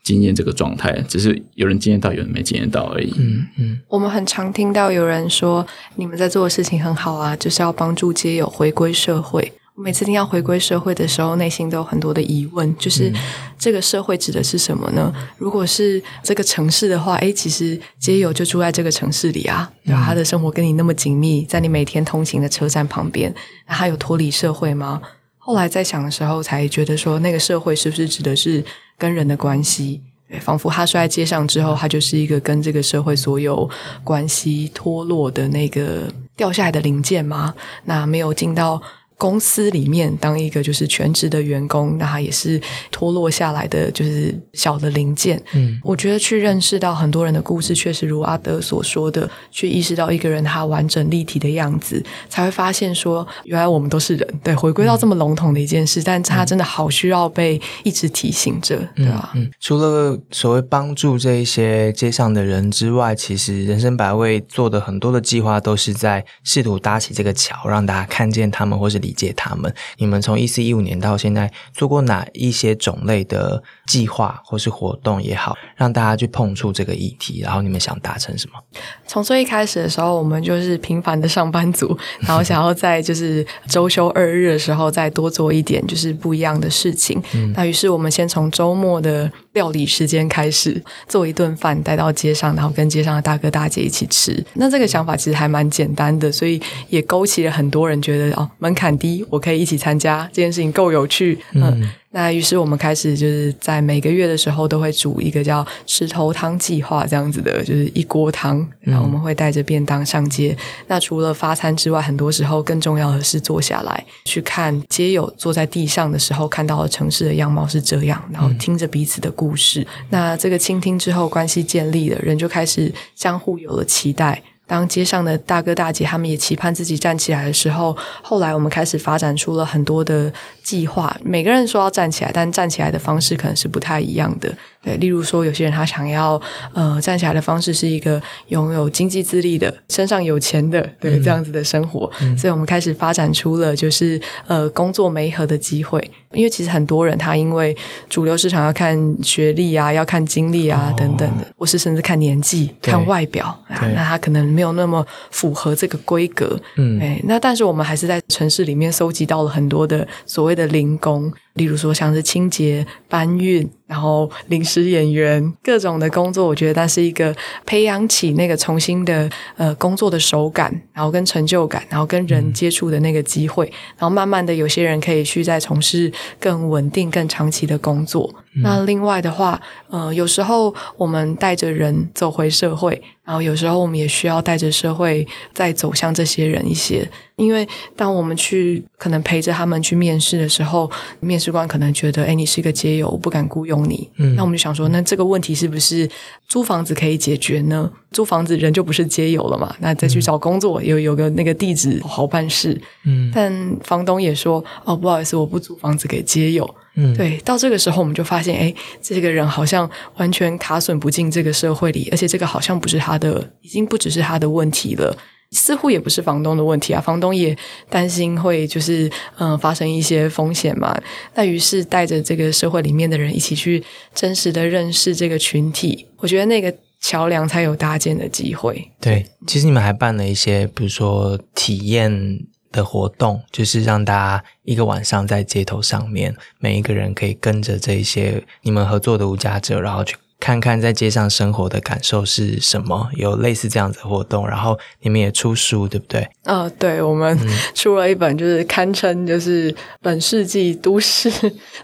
[0.05, 3.12] 经验这个状态，只是有人经验到，有人没经验到而已。
[3.17, 9.53] 嗯嗯，我们很常听到有人说，你们在做的事情很好啊，就是要帮助街友回归社会。
[9.77, 13.12] 我每次听到回归社会的时候，内心都有很多的疑问，就是
[13.59, 15.12] 这个社会指的是什么呢？
[15.37, 20.05] 如果是这个城市的话，诶，其实街友就住在这个城市里啊，对吧？
[20.07, 23.35] 他的生活跟你那么紧密，在你每天通勤的车站旁边，
[23.67, 25.01] 那他有脱离社会吗？
[25.38, 28.62] 后来在想的时候，才觉得说，那个社会是不是指的是？
[28.98, 30.00] 跟人的关系，
[30.40, 33.68] 仿佛他摔在街上之后，他就是一个跟这个社会所有
[34.02, 37.54] 关系脱落的那个掉下来的零件吗？
[37.85, 38.80] 那没有进到。
[39.16, 45.40] 公司里面当一个就是全职的员工，那他也是脱落下来的，就是小的零件。
[45.53, 54.40] 嗯，我觉得去认识到很多人的故事，确实如阿德所说的，去意识到一个人他完整立体的样子，才会发现说，原来我们都是人。
[54.42, 59.31] 对，回归到这么笼统的一件事，但他真的好需要被一直提醒着，对吧？
[59.35, 69.73] 嗯，除了所谓帮助这一些街上的人之外，其实人生百味做的很多的计划，都是在试图搭起这个桥，让大家看见他们，或是理解他们。
[69.99, 77.43] 你们从一四一五年到现在做过哪一些种类的计划或是活动也好，让大家去碰触这个议题？
[77.43, 78.59] 然后你们想达成什么？
[79.07, 87.23] 从最一开始的时候，我们就是平凡的上班族， 然后想要在就是周休二日的时候再多做一点就是不一样的事情。
[87.55, 94.45] 那于是我们先从周末的料理时间开始，做一顿饭带到街上，然后跟街上的大哥大姐一起吃。
[94.53, 101.38] 那这个想法其实还蛮简单的，所以也勾起了很多人觉得哦，门槛低，我可以一起参加这件事情，够有趣。
[101.53, 101.90] 嗯。
[102.14, 110.57] 那于是我们开始就是在每个月的时候都会煮一个叫石头汤计划这样子的，就是一锅汤，然后我们会带着便当上街。
[110.87, 119.85] 那除了发餐之外，很多时候更重要的是坐下来去看街友坐在地上的时候看到的城市的样貌是这样，然后听着彼此的故事。
[120.11, 124.40] 那这个倾听之后，关系建立了，人就开始相互有了期待。
[124.66, 130.33] 当街上的大哥大姐他们也期盼自己站起来的时候，后来我们开始发展出了很多的
[130.64, 131.16] 计划。
[131.22, 134.53] 每个人说要站起来，但站起来的方式可能是不太一样的。
[134.83, 136.40] 对，例如说，有些人他想要
[136.74, 142.11] 呃站起来的方式是一个拥有经济资历的、身上有钱的，对这样子的生活。
[142.37, 146.11] 所以我们开始发展出了就是呃工作媒合的机会。
[146.33, 147.74] 因为其实很多人他因为
[148.11, 156.61] 主流市场要看学历啊，要看经历啊等等的，或是甚至看年纪、看外表啊，那他可能没有那么符合这个规格。
[156.77, 161.33] 嗯，哎，那但是我们还是在城市里面搜集到了很多的所谓的零工。
[161.55, 178.35] 例如说，像是清洁、搬运，然后临时演员，各种的工作，我觉得它是一个培养起那个重新的呃工作的手感，然后跟成就感，然后跟人接触的那个机会，然后慢慢的，有些人可以去再从事更稳定、更长期的工作。
[178.62, 183.01] 那另外的话，呃，有时候我们带着人走回社会。
[183.25, 190.90] 然后有时候我们也需要带着社会再走向这些人一些，因为当我们去可能陪着他们去面试的时候，
[191.21, 194.09] 面试官可能觉得，哎，你是一个街友，我不敢雇佣你。
[194.16, 196.09] 嗯，那我们就想说，那这个问题是不是
[196.48, 197.90] 租房子可以解决呢？
[198.12, 199.74] 租房子人就不是街友了嘛？
[199.80, 202.80] 那再去找工作，有有个那个地址好办事。
[203.04, 206.74] 嗯，但房东也说，哦，不好意思，我不租房子给街友。
[206.96, 215.16] 嗯，对，到这个时候我们就发现，哎，这个人好像完全卡损不进这个社会里，而且这个好像不是他的，已经不只是他的问题了，
[215.50, 217.00] 似乎也不是房东的问题啊。
[217.00, 217.57] 房东也
[217.88, 220.96] 担心会就是嗯发生一些风险嘛。
[221.35, 223.83] 那于是带着这个社会里面的人一起去
[224.14, 228.90] 真实的认识这个群体，我觉得那个桥梁才有搭建的机会。
[229.00, 232.46] 对，其实你们还办了一些，比如说体验。
[232.74, 240.16] 的活动就是让大家一个晚上在街头上面，每一个人可以跟着这些你们合作的无家者，然后去。
[240.40, 243.09] 看看在街上生活的感受是什么？
[243.16, 246.29] 有类似这样子的活动，然后你们也出书，对不对？
[246.44, 247.38] 呃，对，我们
[247.75, 251.31] 出了一本，就是堪称就是本世纪都市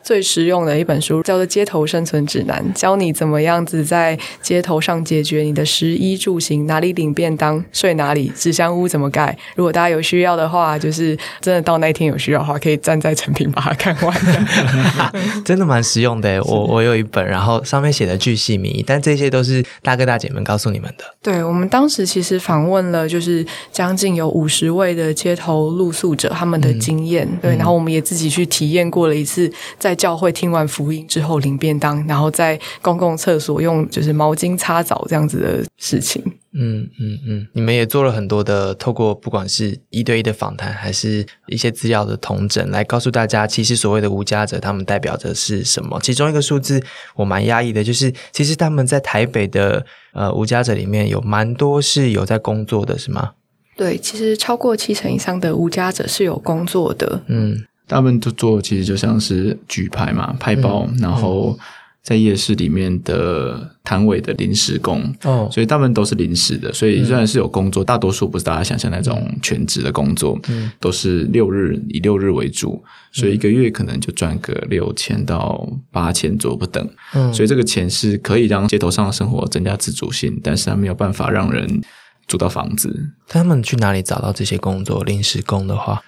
[0.03, 9.37] 最实用的一本书，叫做《街头生存指南》，教你怎么样子在街头上解决你的食衣住行，哪里领便当，睡哪里，纸箱屋怎么盖。
[9.57, 14.15] 如果大家有需要的话，就是真的到那一天有需要的话，可以站在成品把它看完。
[15.45, 21.05] 真的蛮实用的，我我有一本，然后上面写的句细迷，但这些都是大哥大姐们告诉你们的。
[21.22, 27.29] 对，我们当时其实访问了，就是将近有五十位的街头露宿者，他们的经验。
[27.42, 36.22] 对，然后我们也自己去体验过了一次，在教会听完福音之后领便当，然后在公共厕所用就是毛巾擦澡这样子的事情。
[36.53, 46.01] 嗯嗯嗯，你们也做了很多的，透过不管是一对一的访谈，还是一些资料的统整，来告诉大家，其实所谓的无家者，他们代表着是什么？
[46.03, 46.83] 其中一个数字
[47.15, 53.35] 我蛮压抑的，就是其实他们在台北的呃无家者里面有蛮多是有在工作的，是吗？
[53.77, 57.23] 对，其实超过七成以上的无家者是有工作的。
[57.29, 61.57] 嗯，他们就做其实就像是举牌嘛，派包，然后。
[62.03, 72.83] 在夜市里面的摊位的临时工，哦，所以大部分都是临时的，所以虽然是有工作，大多数不是大家想象那种全职的工作，嗯，都是六日以六日为主，
[73.13, 81.83] 所以一个月可能就赚个六千到八千左右不等，嗯，所以这个钱是可以让街头上的生活增加自主性，但是它没有办法让人
[82.27, 83.11] 租到房子。
[83.29, 85.05] 他们去哪里找到这些工作？
[85.05, 86.03] 临时工的话，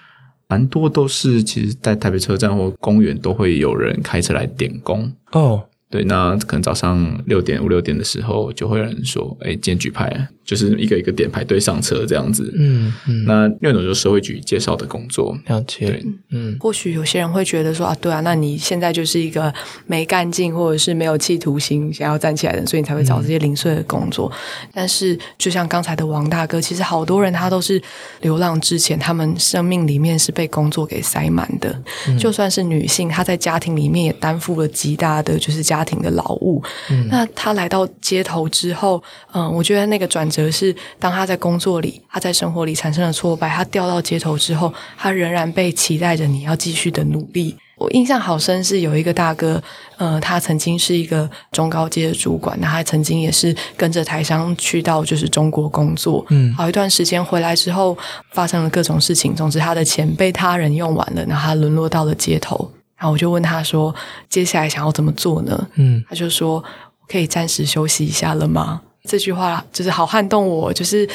[0.47, 5.63] 蛮多都是其实，在台北车站或公园都会有人开车来点工哦。
[5.93, 19.51] 对，那可能早上六点五六点的时候，就会有人说：“哎，今天举牌。”就是一个一个点排队上车这样子，嗯嗯，那另一种就是社会局介绍的工作，了解，对，嗯，或许有些人会觉得说啊，对啊，那你现在就是一个
[19.87, 24.29] 没干劲或者是没有企图心想要站起来的，所以你才会找这些零碎的工作。
[24.73, 27.81] 但是就像刚才的王大哥，其实好多人他都是
[28.19, 31.81] 流浪之前，他们生命里面是被工作给塞满的。
[32.19, 36.61] 就算是女性，她在家庭里面也担负了极大的就是家庭的劳务。
[37.09, 40.27] 那他来到街头之后，嗯，我觉得那个转。
[40.33, 47.55] 折是当他在工作里，他在生活里产生了挫败，他掉到街头之后，他仍然被期待着你要继续的努力。
[47.77, 49.61] 我印象好深，是有一个大哥，
[49.97, 57.95] 呃，他曾经是一个中高阶的主管，那他曾经也是跟着台商去到就是中国工作，嗯，好一段时间回来之后，
[58.31, 62.71] 发生了各种事情，总之他的钱被他人用完了，然后他沦落到了街头，
[63.03, 63.93] 然后我就问他说，
[64.29, 65.67] 接下来想要怎么做呢？
[65.75, 66.63] 嗯，他就说，
[67.09, 68.79] 可以暂时休息一下了吗？
[69.09, 71.05] 这句话就是好撼动我，就是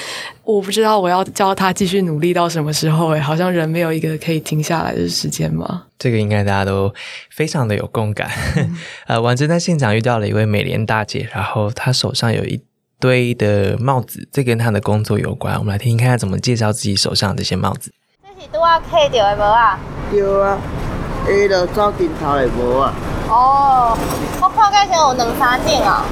[0.45, 5.85] 我不知道我要教他继续努力到什么时候哎，好像人没有一个可以停下来的时间嘛。
[5.99, 6.93] 这个应该大家都
[7.31, 8.31] 非常的有共感。
[9.09, 12.61] 呃，婉珍在现场遇到了一位美莲大姐，然后她手上有一
[13.01, 15.59] 堆的帽子，这跟她的工作有关。
[15.59, 17.91] 我们来听听看她怎么介绍自己手上这些帽子。
[18.23, 19.81] 这是多啊 K 掉的帽啊？
[20.15, 20.59] 有啊
[21.29, 22.93] ，A 了走顶头的无啊。
[23.29, 23.99] 哦，
[24.41, 26.03] 我看介像有两三顶啊。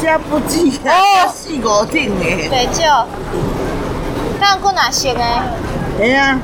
[0.00, 2.24] 这不止啊，四五顶的。
[2.50, 3.06] 袂少。
[4.38, 5.24] 但有哪色的？
[5.98, 6.38] 系啊，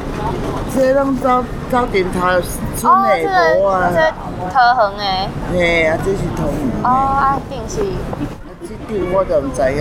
[0.75, 2.21] 这拢走走顶头
[2.81, 3.91] 春的无啊。
[3.95, 4.01] 这
[4.53, 5.05] 桃红的。
[5.53, 6.57] 嘿啊，这是桃红。
[6.83, 7.85] 哦，啊，定是。
[8.63, 9.81] 这顶我就唔知影。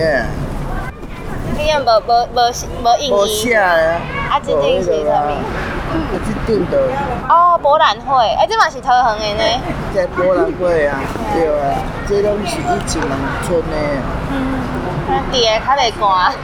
[1.56, 2.52] 你也无无无
[2.84, 3.98] 无印无写啊。
[4.30, 5.34] 啊，这顶是啥物？
[5.94, 6.78] 啊，这顶的。
[7.28, 9.42] 哦，博览会，哎，这嘛是桃红的呢。
[9.94, 11.00] 这博览会啊，
[11.32, 11.76] 对啊，
[12.08, 13.10] 这拢是以前农
[13.42, 13.76] 村的。
[14.30, 14.34] 嗯，
[15.30, 16.34] 地个较袂寒。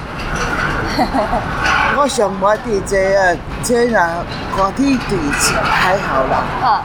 [1.97, 4.01] 我上无地这啊，这若
[4.57, 5.17] 寒天地
[5.53, 6.45] 还好啦。
[6.63, 6.85] 啊。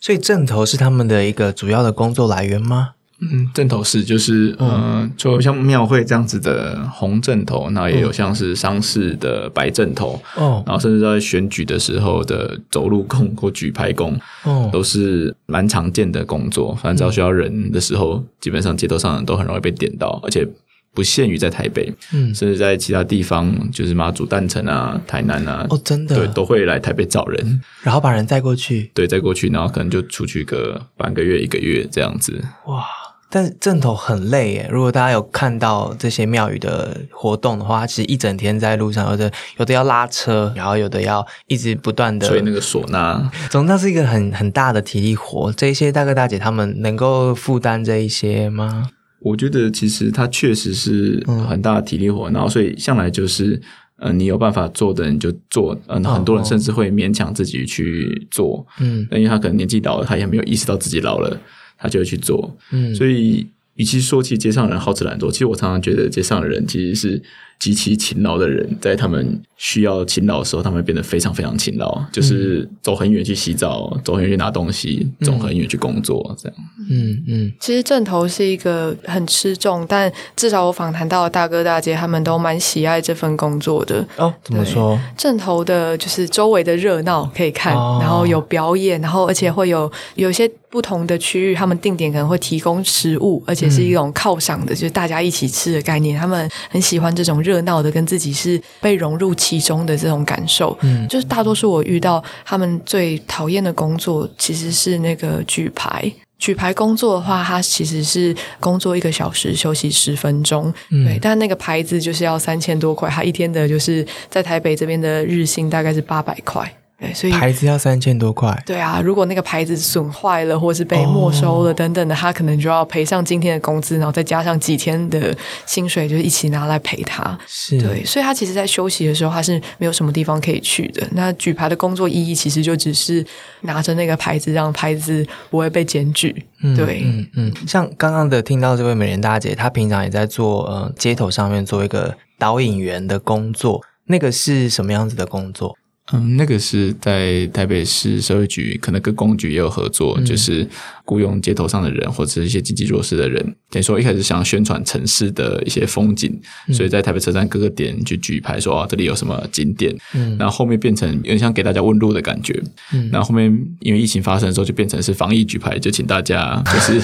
[0.00, 2.93] 所以正头是他们的一个主要的工作来源吗？
[3.20, 16.74] 嗯，正头是就是呃，就像庙会这样子的红正头，那也有像是丧事的白正头哦，然后甚至在选举的时候的走路工或举牌工哦，都是蛮常见的工作。
[16.74, 20.46] 反正只要需要人的时候，基本上街头上都很容易被点到，而且
[20.94, 32.84] 不限于在台北，嗯，甚至在其他地方，就是马祖、淡城啊、台南啊，哦，真的对，都会来台北找人，然后把人带过去，对，再过去，然后可能就出去个半个月、一个月这样子，哇。
[33.30, 34.68] 但正头很累耶。
[34.70, 45.52] 如果大家有看到这些庙宇的活动的话，其实一整天在路上，有的有的要拉车，然后有的要一直不断的吹那个唢呐， 总之是一个很很大的体力活。
[45.54, 48.88] 这些大哥大姐他们能够负担这一些吗？
[49.24, 53.60] 我觉得其实它确实是很大的体力活，然后所以向来就是，
[53.96, 61.40] 呃，你有办法做的你就做，嗯，很多人甚至会勉强自己去做，嗯，因为他可能年纪老了，他也没有意识到自己老了。
[61.76, 67.22] 他就会去做，嗯，所以与其说起街上人好吃懒做，其实我常常觉得街上的人其实是。
[67.64, 76.58] 极其勤劳的人，在他们需要勤劳的时候，他们变得非常非常勤劳，就是走很远去洗澡，走很远去拿东西，走很远去工作，这样。
[76.90, 77.52] 嗯嗯。
[77.58, 84.06] 其实正头是一个很吃重，但至少我访谈到的大哥大姐，他们都蛮喜爱这份工作的。
[84.18, 85.00] 哦，怎么说？
[85.16, 96.18] 正头的就是周围的热闹可以看，然后有表演，然后而且会有有些不同的区域，他们定点可能会提供食物，而且是一种犒赏的，就是大家一起吃的概念。
[96.18, 97.40] 他们很喜欢这种。
[97.44, 106.12] 热闹的，跟自己是被融入其中的这种感受，嗯，就是大多数我遇到他们最讨厌的工作，其实是那个举牌。
[106.36, 111.18] 举牌工作的话，它其实是工作一个小时，休息十分钟，对。
[111.22, 116.70] 但那个牌子就是要三千多块，他一天的就是在台北这边的日薪大概是八百块。
[117.12, 118.62] 所以牌子要三千多块。
[118.64, 125.36] 对啊，如果那个牌子损坏了，或是被没收了等等的，他可能就要赔上今天的工资，然后再加上几天的
[125.66, 127.36] 薪水，就一起拿来赔他。
[127.46, 131.06] 是对，所以他其实，在休息的时候，他是没有什么地方可以去的。
[131.12, 133.24] 那举牌的工作意义，其实就只是
[133.62, 136.34] 拿着那个牌子，让牌子不会被检举。
[136.76, 137.54] 对，嗯嗯。
[137.66, 145.76] 像刚刚的听到这位美人大姐，她平常也在做呃街头上面做一个导引员的工作，那个是什么样子的工作？
[146.12, 150.68] 嗯，那个是在台北市社会局，可能跟公局也有合作，就是
[151.06, 156.38] 雇佣街头上的人或者是一些经济弱势的人，等于说一开始想要宣传城市的一些风景，
[156.72, 162.62] 所以在台北车站各个点去举牌说啊，这里有什么景点，嗯，然后后面变成有点像给大家问路的感觉，
[162.92, 163.46] 嗯，然后后面
[163.80, 167.00] 因为疫情发生的时候，就变成是防疫举牌，就请大家 就是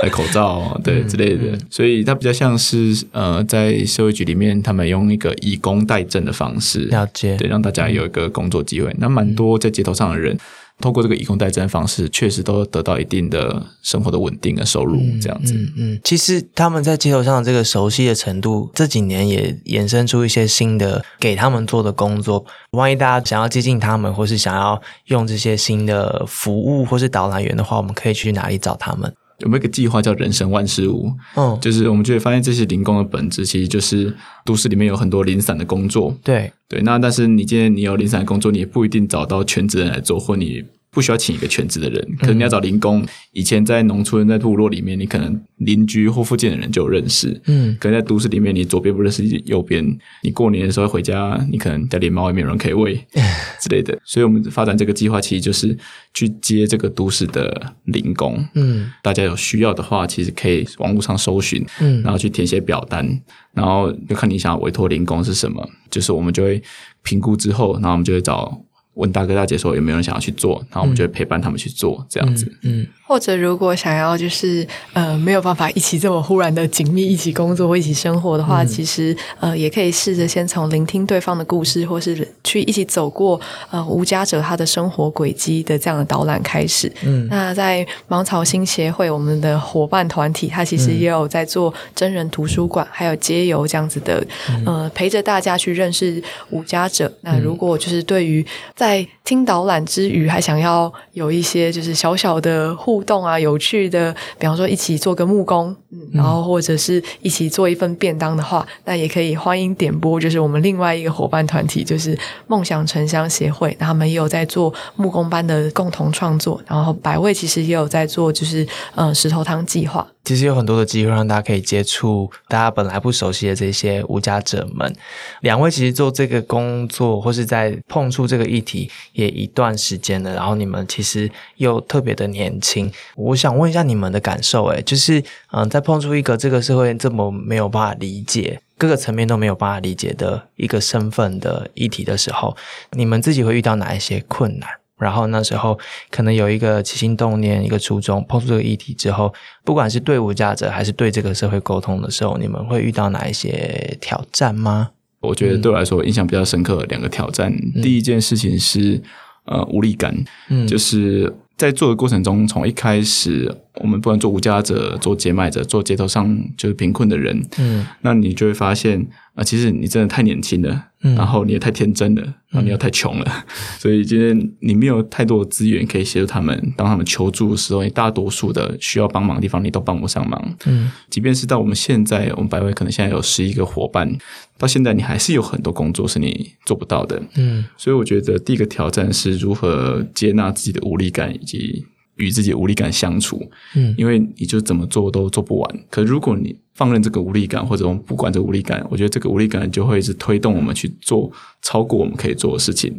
[0.00, 10.36] 戴口罩，对之类的，所以它比较像是呃，在社会局里面，他们用一个以工代赈的方式，了解，对，让大家有一个工作机会，那蛮多在街头上的人，
[10.80, 15.54] 通过这个以工代赈方式，确实都得到一定的生活的稳定的收入，这样子。
[15.54, 22.44] 嗯嗯，其实他们在街头上的这个熟悉的程度，这几年也衍生出一些新的给他们做的工作。
[22.72, 29.14] 万一大家想要接近他们，或是想要用这些新的服务或是导览员的话，我们可以去哪里找他们？
[29.42, 31.12] 有没有一个计划叫“人生万事屋”？
[31.36, 34.12] 嗯，就是我们就会发现这些零工的本质，其实就是
[34.44, 36.16] 都市里面有很多零散的工作。
[36.24, 43.02] 对对，那但是你今天你有零散的工作，你也不一定找到全职人来做，或你不需要请一个全职的人，可能你要找零工。
[43.32, 47.40] 以前在农村、在部落里面，你可能邻居或附近的人就有认识。
[47.46, 49.82] 嗯，可能在都市里面，你左边不认识右边，
[50.22, 52.94] 你过年的时候回家，你可能家里猫也没有人可以喂
[53.58, 53.98] 之类的。
[54.04, 55.74] 所以我们发展这个计划，其实就是
[56.12, 58.44] 去接这个都市的零工。
[58.54, 63.08] 嗯，大家有需要的话，其实可以网络上搜寻，嗯，然后去填写表单，
[63.54, 66.62] 然后就看你想要委托零工是什么，就是我们就会
[67.02, 68.62] 评估之后，然后我们就会找。
[68.94, 72.50] 问大哥大姐说有没有人想要去做，然后我们就会陪伴他们去做这样子。
[72.62, 86.92] 嗯，或者如果想要就是呃没有办法一起这么忽然的紧密一起工作或一起生活的话，其实呃也可以试着先从聆听对方的故事，或是去一起走过呃无家者他的生活轨迹的这样的导览开始。
[87.02, 94.22] 嗯，那在芒草新协会我们的伙伴团体，他其实也有在做真人图书馆，还有街游这样子的
[94.66, 97.10] 呃陪着大家去认识无家者。
[97.22, 98.44] 那如果就是对于
[98.82, 112.18] 在听导览之余，还想要有一些就是小小的互动啊，有趣的，比方说一起做个木工，嗯，然后或者是一起做一份便当的话，那也可以欢迎点播，就是我们另外一个伙伴团体，就是
[112.48, 118.66] 梦想城乡协会，他们也有在做木工班的共同创作，然后百味其实也有在做，就是
[118.96, 120.04] 呃石头汤计划。
[120.24, 124.94] 其实有很多的机会让大家可以接触大家本来不熟悉的这些无家者们。
[125.40, 132.90] 两位其实做这个工作或是在碰触这个议题也一段时间了，然后你们其实又特别的年轻。
[133.16, 142.56] 我想问一下你们的感受，诶，就是嗯，在碰触一个这个社会这么没有办法理解、各个层面都没有办法理解的一个身份的议题的时候，
[142.92, 144.68] 你们自己会遇到哪一些困难？
[145.02, 145.78] 然后那时候
[146.10, 149.34] 可能有一个起心动念、一个初衷，碰触这个议题之后，
[149.64, 154.90] 不管是对无家者还是对这个社会沟通的时候，你们会遇到哪一些挑战吗？
[155.20, 157.52] 我觉得对我来说印象比较深刻两个挑战。
[157.82, 159.00] 第一件事情是
[159.44, 160.12] 呃无力感，
[160.48, 170.88] 嗯，就是在做的过程中，从一开始我们不管做无家者、做街卖者、做街头上就是贫困的人，嗯，那你就会发现啊，其实你真的太年轻了。
[171.16, 173.44] 然后你也太天真了，然后你又太穷了，
[173.76, 176.72] 所以今天你没有太多的资源可以协助他们。
[176.76, 180.56] 当他们求助的时候，你大多数的需要帮忙的地方，你都帮不上忙。
[180.66, 184.16] 嗯，即便是到我们现在，我们百威可能现在有十一个伙伴，
[184.56, 187.20] 到现在你还是有很多工作是你做不到的。
[187.34, 191.84] 嗯，所以我觉得第一个挑战是如何接纳自己的无力感，以及
[192.22, 193.50] 与自己无力感相处。
[193.74, 195.84] 嗯，因为你就怎么做都做不完。
[195.90, 201.30] 可如果你放任这个无力感，或者我们不管这个无力感，我觉得这个无力感就会是推动我们去做
[201.60, 202.90] 超过我们可以做的事情，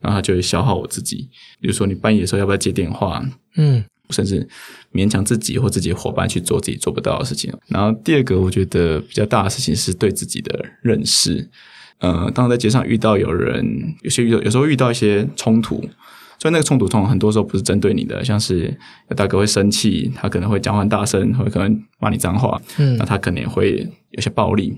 [0.00, 1.28] 然后它就会消耗我自己。
[1.60, 3.24] 比如说，你半夜的时候要不要接电话？
[3.56, 4.46] 嗯，甚至
[4.92, 7.52] 勉强自己或自己的伙伴去做自己做不到的事情。
[7.68, 11.48] 然后第二个，我觉得比较大的事情是对自己的认识。
[11.98, 15.84] 呃，当在街上遇到有人，有些遇到有时候遇到一些冲突。
[16.40, 18.74] 所以那个冲突通常很多时候不是针对你的，像是
[19.14, 24.74] 大哥会生气，他可能会讲话大声，会可能骂你脏话，嗯，那他可能也会有些暴力，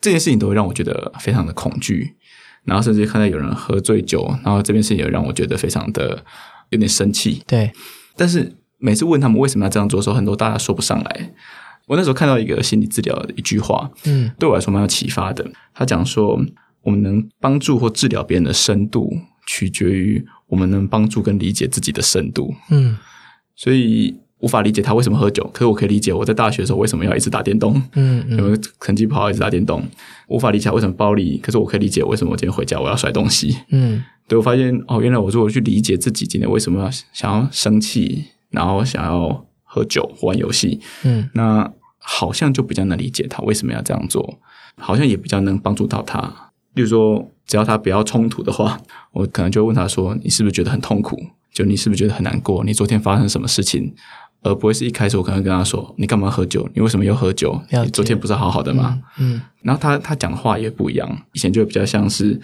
[0.00, 2.16] 这件事情都会让我觉得非常的恐惧，
[2.64, 6.20] 然后甚至看到有人喝醉酒，然后这件事情也让我觉得非常的
[6.70, 7.70] 有点生气，对。
[8.16, 11.30] 但是每次问他们为什么要这样做的时候，很多大家说不上来。
[11.86, 15.48] 我那时候看到一个心理治疗的一句话，嗯，对我来说蛮有启发的。
[15.72, 16.44] 他讲说，
[16.82, 20.26] 我们能帮助或治疗别人的深度，取决于。
[20.46, 22.96] 我们能帮助跟理解自己的深度，嗯，
[23.56, 29.82] 所以无法理解他为什么喝酒，可是我可以理解我在大学的时候为什么要一直打电动，嗯，因为成绩不好一直打电动，
[30.28, 44.38] 无法理解为什么暴力，可是我可以理解为什么我今天回家我要摔东西，嗯，对我发现哦，原来我如果去理解自己今天为什么要想要生气，然后想要喝酒玩游戏，嗯，那好像就比较能理解他为什么要这样做，
[44.76, 46.52] 好像也比较能帮助到他。
[46.74, 48.78] 例如说，只要他不要冲突的话，
[49.12, 51.18] 我可能就问他说：“你是不是觉得很痛苦？
[51.52, 52.62] 就你是不是觉得很难过？
[52.64, 53.94] 你昨天发生什么事情？”
[54.42, 56.68] 而不会是一开始我可能跟他说：“你干嘛喝酒？
[56.74, 57.58] 你为什么又喝酒？
[57.70, 62.38] 你昨天不是好好的吗？”嗯，然后他他讲话也不一样，以前就比较像是：“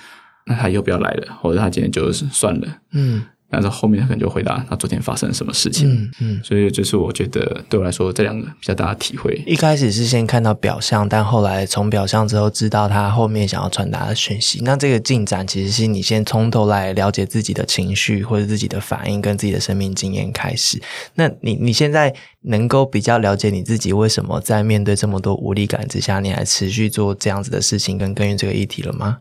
[0.47, 3.23] 那他以后不要来了，或者他今天就是算了。”嗯。
[3.51, 9.43] 但是后面他可能就回答他昨天发生了什么事情，嗯嗯，所以这是我觉得对我来说这两个比较大的体会。
[9.47, 14.61] 一开始是先看到表象，但后来从表象之后知道他后面想要传达的讯息。
[14.63, 20.81] 那这个进展其实是你先从头来了解自己的情绪或者自己的反应跟自己的生命经验开始。
[21.15, 29.19] 那你你现在能够比较了解你自己为什么在面对这么多无力感之下，你还持续做这样子的事情跟耕耘这个议题了吗？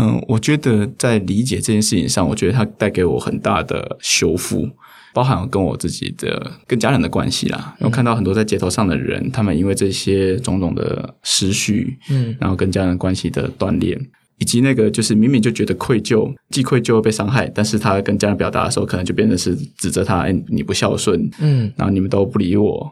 [0.00, 4.66] 嗯，我觉得在理解这件事情上，我觉得它带给我很大的修复，
[5.12, 7.76] 包含跟我自己的、跟家人的关系啦。
[7.80, 14.00] 我看到很多在街头上的人，他们因为这些种种的失序，嗯，然后跟家人关系的断裂，
[14.38, 22.90] 以及那个就是明明就觉得愧疚，既愧疚又被伤害，但是他跟家人表达的时候，可能就变成是指责他，哎，你不孝顺，嗯然后你们都不理我。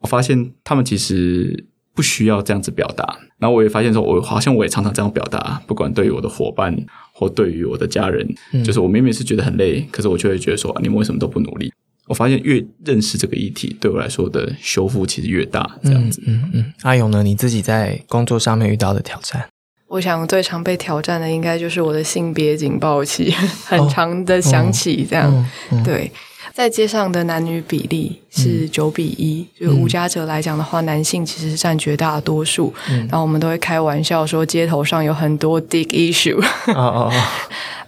[0.00, 6.74] 我发现他们其实不需要这样子表达，然后我也发现说，我好像我也常常这样表达，不管对于我的伙伴
[7.12, 8.26] 或对于我的家人，
[8.64, 11.72] 就是我明明是觉得很累，可是我却会觉得说，啊你们为什么都不努力？
[12.06, 16.22] 我发现越认识这个议题，对我来说的修复其实越大，这样子。
[16.26, 17.22] 嗯嗯，阿勇呢？
[17.22, 19.48] 你自己在工作上面遇到的挑战？
[19.88, 23.30] 我想最常被挑战的应该就是我的性别警报器，
[23.64, 26.10] 很长的响起，这样、嗯嗯对。
[26.56, 32.72] 在街上的男女比例是九比一、就无家者来讲的话，男性其实是占绝大多数。
[32.88, 36.42] 然后我们都会开玩笑说，街头上有很多 dick issue。
[36.72, 37.12] 哦哦哦，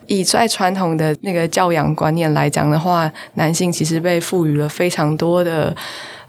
[0.07, 5.75] 以在传统的那个教养观念来讲的话，男性其实被赋予了非常多的。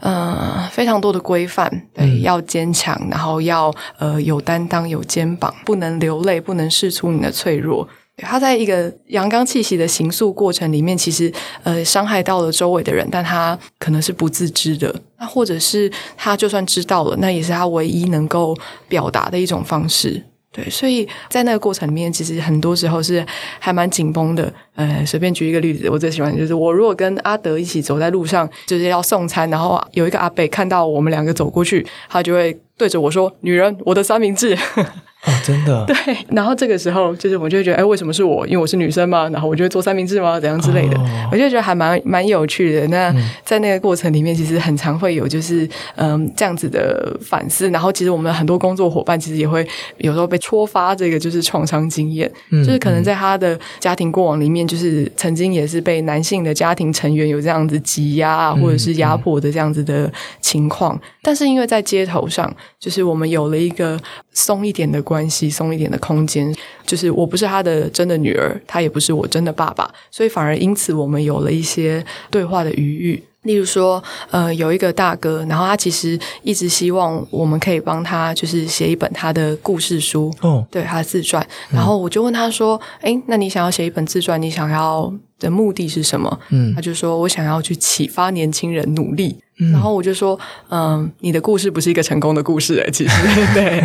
[0.00, 7.86] 呃，非常多的规范，对，要坚强，然后要呃有担当、有肩膀，不能流泪，不能试出你的脆弱。
[8.22, 18.56] 他在一个阳刚气息的形塑过程里面，其实呃伤害到了周围的人，但他可能是不自知的，那或者是他就算知道了，那也是他唯一能够
[18.88, 20.22] 表达的一种方式。
[20.52, 23.24] 对，所以在那个过程里面，其实很多时候是
[23.60, 24.52] 还蛮紧绷的。
[24.74, 34.58] 呃，随便举一个例子，我最喜欢就是我如果跟阿德一起走在路上，就是要送餐，然后有一个阿伯看到我们两个走过去，他就会对着我说：“女人，我的三明治。”
[35.26, 38.46] 哦，真的， 对，然后这个时候就是我就会觉得，哎，为什么是我？
[38.46, 40.40] 因为我是女生嘛，然后我就会做三明治吗？
[40.40, 42.86] 怎样之类的，哦我就觉得还蛮蛮有趣的。
[42.88, 43.14] 那
[43.44, 47.68] 在那个过程里面，其实很常会有就是嗯这样子的反思。
[47.70, 49.66] 然后其实我们很多工作伙伴其实也会
[49.98, 60.10] 有时候被戳发这个就是创伤经验，就是可能在他的家庭过往里面，就是曾经也是被男性的家庭成员有这样子挤压啊或者是压迫的这样子的
[60.40, 60.98] 情况。
[61.22, 64.00] 但是因为在街头上，就是我们有了一个
[64.32, 66.54] 松一点的关系，松一点的空间，
[66.86, 73.20] 就是我不是他的真的女儿，他也不是我真的爸爸，所以反而因此我们有了一些对话的余裕。
[73.42, 74.00] 例如说，
[74.30, 81.44] 呃，有一个大哥，然后他其实一直希望我们可以帮他，就是写一本他的故事书，哦，对他的自传。
[81.70, 89.38] 然后我就问他说：“哎，那你想要写一本自传，你想要的目的是什么？”嗯他就说：“我想要去启发年轻人努力。”
[89.72, 90.38] 然后我就说
[90.70, 93.16] ：“嗯，你的故事不是一个成功的故事，哎，其实
[93.52, 93.82] 对，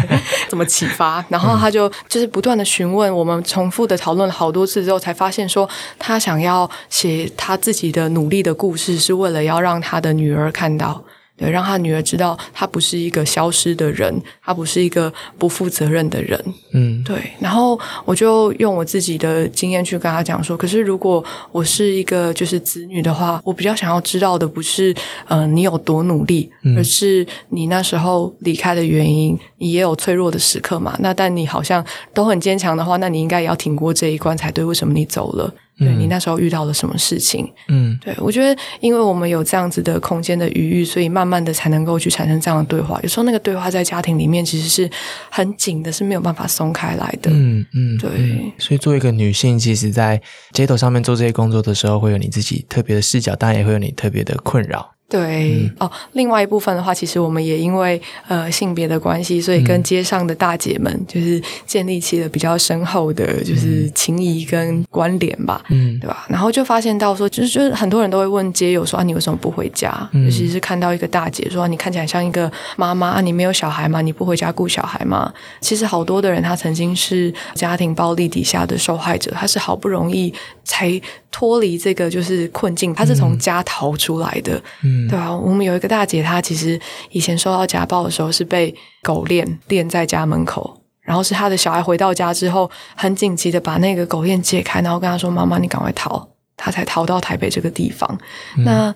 [0.47, 5.69] 怎么启发？”然后他就就是不断的询问，我们重复的讨论了好多次之后，才发现说
[5.99, 11.03] 他想要写他自己的努力的故事，是为了要让他的女儿看到。
[11.37, 16.41] 对，让他女儿知道，他不是一个消失的人，他不是一个不负责任的人。
[16.73, 24.95] 嗯对，然后我就用我自己的经验去跟他讲说，可是如果我是一个就是子女的话，我比较想要知道的不是
[25.27, 30.95] 呃你有多努力，而是你那时候离开的原因，你也有脆弱的时刻嘛。
[30.99, 34.63] 那但你好像都很坚强的话，那你应该也要挺过这一关才对。
[34.63, 35.53] 为什么你走了？
[35.77, 37.51] 对你那时候遇到了什么事情？
[37.67, 42.99] 嗯对，我觉得，因为我们有这样子的空间的余裕，所以慢慢的才能够去产生这样的对话。
[43.03, 44.89] 有时候那个对话在家庭里面其实是
[45.29, 47.29] 很紧的，是没有办法松开来的。
[47.31, 50.21] 嗯嗯，对嗯所以作为一个女性，其实，在
[50.53, 54.94] 街头上面做这些工作的时候，会有你自己特别的视角，当然也会有你特别的困扰。
[55.07, 65.63] 对、哦，另外一部分的话，其实我们也因为呃性别的关系，所以跟街上的大姐们就是建立起了比较深厚的，就是情谊跟关联吧。
[65.69, 66.25] 嗯对吧？
[66.27, 70.09] 然后就发现到说，就是就是很多人都会问街友说啊，你为什么不回家？
[70.11, 74.01] 尤其是看到一个大姐说、啊你看起来像一个妈妈啊，你没有小孩吗？
[74.01, 75.31] 你不回家顾小孩吗？
[75.61, 80.33] 其实好多的人他曾经是家庭暴力底下的受害者，他是好不容易
[80.63, 80.99] 才
[81.35, 84.61] 脱离这个就是困境，他是从家逃出来的。
[84.83, 86.79] 嗯对啊，我们有一个大姐，她其实
[87.09, 88.73] 以前受到家暴的时候是被
[89.03, 96.25] 狗链链在家门口，然后是她的小孩回到家之后，很紧急的把那个狗链解开，然后跟她说：“妈妈，你赶快逃！”
[96.55, 98.17] 她才逃到台北这个地方。
[98.55, 98.95] 那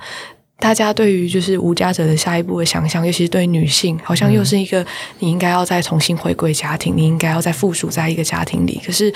[0.59, 4.85] 大家对于就是无家者的下一步的想象，尤其是对女性，好像又是一个
[5.19, 8.81] 你应该要再重新回归家庭，你应该要再附属在一个家庭里。
[8.85, 9.13] 可是，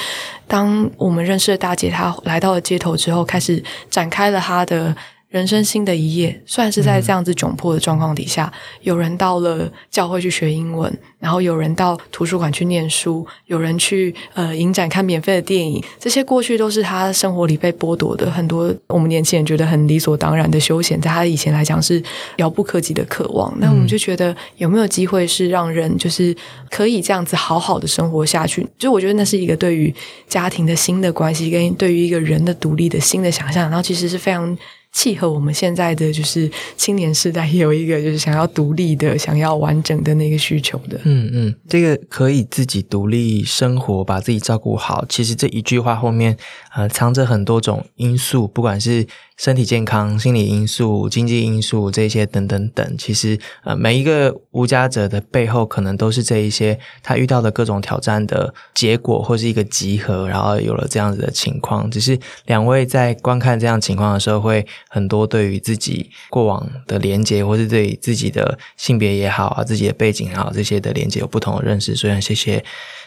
[0.47, 4.95] 当我们认识的大姐她来到了街头之后，开始展开了她的。
[5.33, 21.99] 人生新的一页，算是在这样子窘迫的状况底下，有人到了教会去学英文，然后有人到图书馆去念书，有人去呃影展看免费的电影，这些过去都是他生活里被剥夺的很多我们年轻人觉得很理所当然的休闲，在他以前来讲是
[22.35, 23.51] 遥不可及的渴望。
[23.57, 26.35] 那我们就觉得有没有机会是让人就是
[26.69, 28.67] 可以这样子好好的生活下去？
[28.77, 29.91] 就我觉得那是一个对于
[30.27, 34.55] 家庭的新的关系，跟对于一个人的独立的新的想象，然后其实是非常。
[34.93, 40.99] 契合我们现在的就是青年时代有一个就是想要独立的、想要完整的那个需求的。
[41.03, 45.03] 嗯嗯，这个可以自己独立生活，把自己照顾好。
[45.09, 46.37] 其实这一句话后面，
[46.75, 52.95] 呃，藏着很多种因素，不管是身体健康、心理因素、经济因素这些等等等。
[52.97, 61.89] 其实，呃，每一个无家者的背后，可能都是这一些他遇到的各种挑战的结果，或是一个集合，然后有了这样子的情况。
[61.89, 64.63] 只是两位在观看这样情况的时候，会。
[64.93, 71.95] 很多对于自己过往的连接，或是对自己的性别也好啊，自己的背景也好，这些的连接有不同的认识。
[71.95, 72.63] 所以很谢谢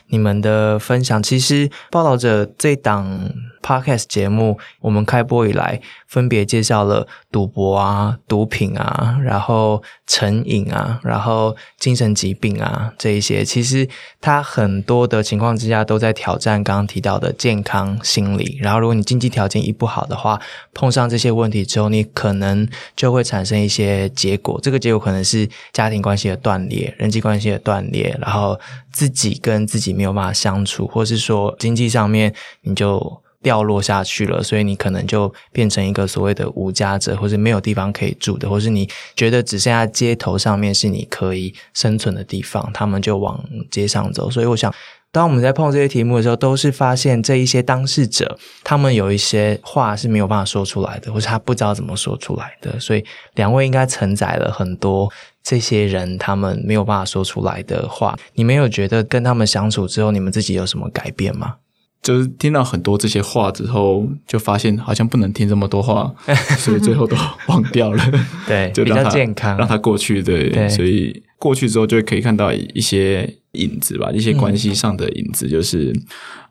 [0.09, 1.23] 你们的分享。
[1.23, 3.31] 其实报道者这档。
[3.63, 13.45] Podcast 节目，我们开播以来，分别介绍了赌博啊、毒品啊，然后成瘾啊，然后精神疾病啊这一些。
[13.45, 13.89] 其实
[14.21, 18.57] 它很多的情况之下都在挑战刚刚提到的健康心理。
[18.61, 20.41] 然后，如果你经济条件一不好的话，
[20.73, 24.61] 碰上这些问题之后，你可能就会产生一些结果。
[24.63, 28.57] 这个结果可能是家庭关系的断裂、人际关系的断裂，然后
[28.93, 33.23] 自己跟自己没有办法相处，或是说经济上面你就。
[33.43, 43.41] 掉落下去了，所以你可能就变成一个所谓的无家者，或是没有地方可以住的，或是你觉得只剩下街头上面是你可以生存的地方，他们就往
[43.71, 44.29] 街上走。
[44.29, 44.75] 所以我想，
[45.17, 52.79] 当我们在碰这些题目的时候，都是发现这一些当事者，他们有一些话是没有办法说出来的，或是他不知道怎么说出来的。
[52.79, 53.03] 所以
[53.35, 55.11] 两位应该承载了很多
[55.43, 58.15] 这些人他们没有办法说出来的话。
[58.35, 61.55] 你们有觉得跟他们相处之后，你们自己有什么改变吗？
[62.03, 66.15] 就是听到很多这些话之后，就发现好像不能听这么多话，
[66.61, 68.05] 所以最后都忘掉了。
[68.47, 70.23] 对， 就比较健康，让它过去。
[70.23, 75.49] 对，所以过去之后就可以看到一些影子吧，一些关系上的影子。
[75.49, 75.93] 就是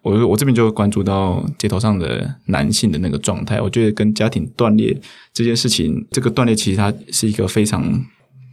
[0.01, 4.95] 我我这边就关注到街头上的男性的那个状态，我觉得跟家庭断裂
[5.33, 8.05] 这件事情，这个断裂其实它是一个非常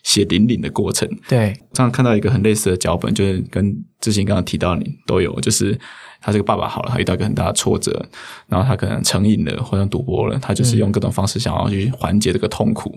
[0.03, 1.09] 血淋淋的过程。
[1.28, 5.78] 对，常常看到一个很类似的脚本，就是跟之前刚刚提到你都有，就是。
[6.24, 8.09] 他这个爸爸好了，他遇到一个很大的挫折，
[8.47, 12.97] 然后他可能成瘾了或者赌博了，他就是用各种方式想要去缓解这个痛苦，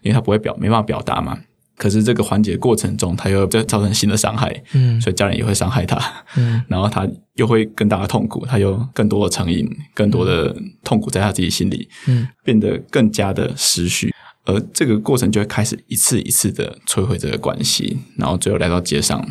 [0.00, 1.38] 因为他不会表没办法表达嘛。
[1.76, 6.00] 可是这个缓解过程中，他又再造成新的伤害，嗯，所以家人也会伤害他，
[6.36, 10.54] 嗯， 然后他又会更大的痛苦，他又更多的成瘾，更多的
[10.84, 14.14] 痛苦在他自己心里，嗯，变得更加的失序，
[14.44, 19.24] 而这个过程就会开始一次一次的摧毁这个关系，然后最后来到街上。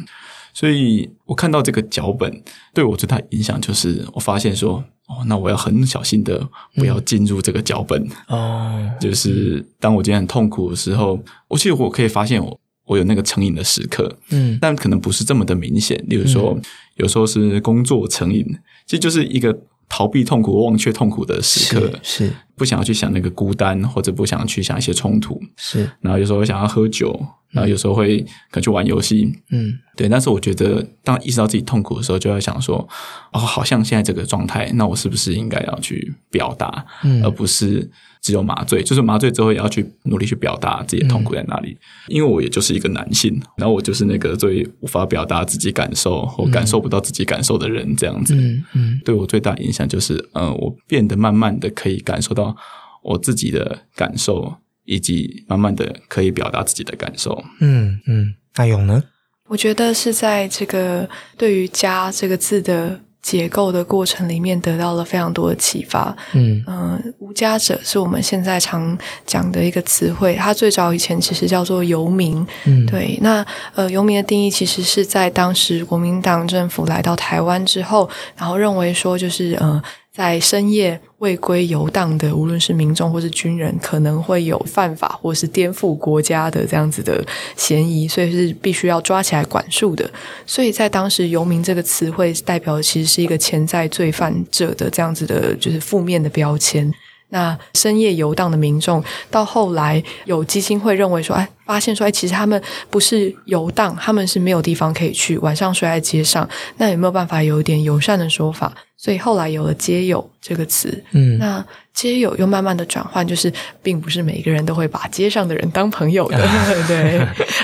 [0.53, 2.29] 所以我看到这个脚本
[2.73, 8.89] 对我最大影响，就是我发现说，哦，那我要很小心的不要进入这个脚本哦。
[8.99, 16.01] 就是当我今天很痛苦的时候，我其实我可以发现我我有那个成瘾的时刻，嗯，但可能不是这么的明显。
[16.07, 16.57] 例如说，
[16.95, 18.45] 有时候是工作成瘾，
[18.85, 19.57] 其实就是一个
[19.91, 25.89] 逃避痛苦、忘却痛苦的时刻，是不想要去想那个孤单，或者不想去想一些冲突，是。
[25.99, 27.19] 然后有时候想要喝酒。
[27.53, 28.19] 然后有时候会
[28.49, 30.07] 可能去玩游戏，嗯，对。
[30.07, 32.87] 但是我觉得，当意识到自己痛苦的时候，就要想说，
[33.33, 36.85] 哦，好像现在这个状态，那我是不是应该要去表达，
[37.21, 37.91] 而不是
[38.21, 38.83] 只有麻醉？
[38.83, 41.77] 就是麻醉之后也要去努力去表达自己的痛苦在哪里。
[42.07, 48.35] 因为我也就是一个男性，然后我就是那个最无法表达自己感受或感受不到自己感受的人，这样子。
[48.35, 52.55] 嗯嗯，对我最大影响就是，呃，我变得慢慢的可以感受到
[53.03, 54.55] 我自己的感受。
[54.83, 57.41] 以及慢慢的可以表达自己的感受。
[57.59, 59.01] 嗯嗯，那勇呢？
[59.47, 61.07] 我觉得是在这个
[61.37, 66.15] 对于“家”这个字的结构的过程里面得到了非常多的启发。
[66.33, 72.45] 嗯嗯，无家者是我们现在常讲的一个词汇，它最早以前其实叫做游民。
[72.65, 73.17] 嗯，对。
[73.21, 73.45] 那
[73.75, 79.81] 呃，游民的定义其实是在当时国民党政府来到台湾之后，然后认为说就是呃。
[80.13, 87.23] 在深夜未归游荡的，无论是民众或是军人，可能会有犯法或是颠覆国家的这样子的
[87.55, 90.09] 嫌疑，所以是必须要抓起来管束的。
[90.45, 96.93] 所以在当时，游民这个词汇代表的其实是一个潜在罪犯者的这样子的，就是负面的标签。
[97.29, 106.47] 那深夜游荡的民众，到后来有基金会认为说，哎，发现说，哎，其实他们不是游荡，他们是没有地方可以去，晚上睡在街上。
[106.75, 108.73] 那有没有办法有一点友善的说法？
[109.01, 116.37] 所以后来有了“街友”这个词，嗯，那街友又慢慢的转换，就是并不是每一个人都会把街上的人当朋友的，
[116.87, 117.17] 对，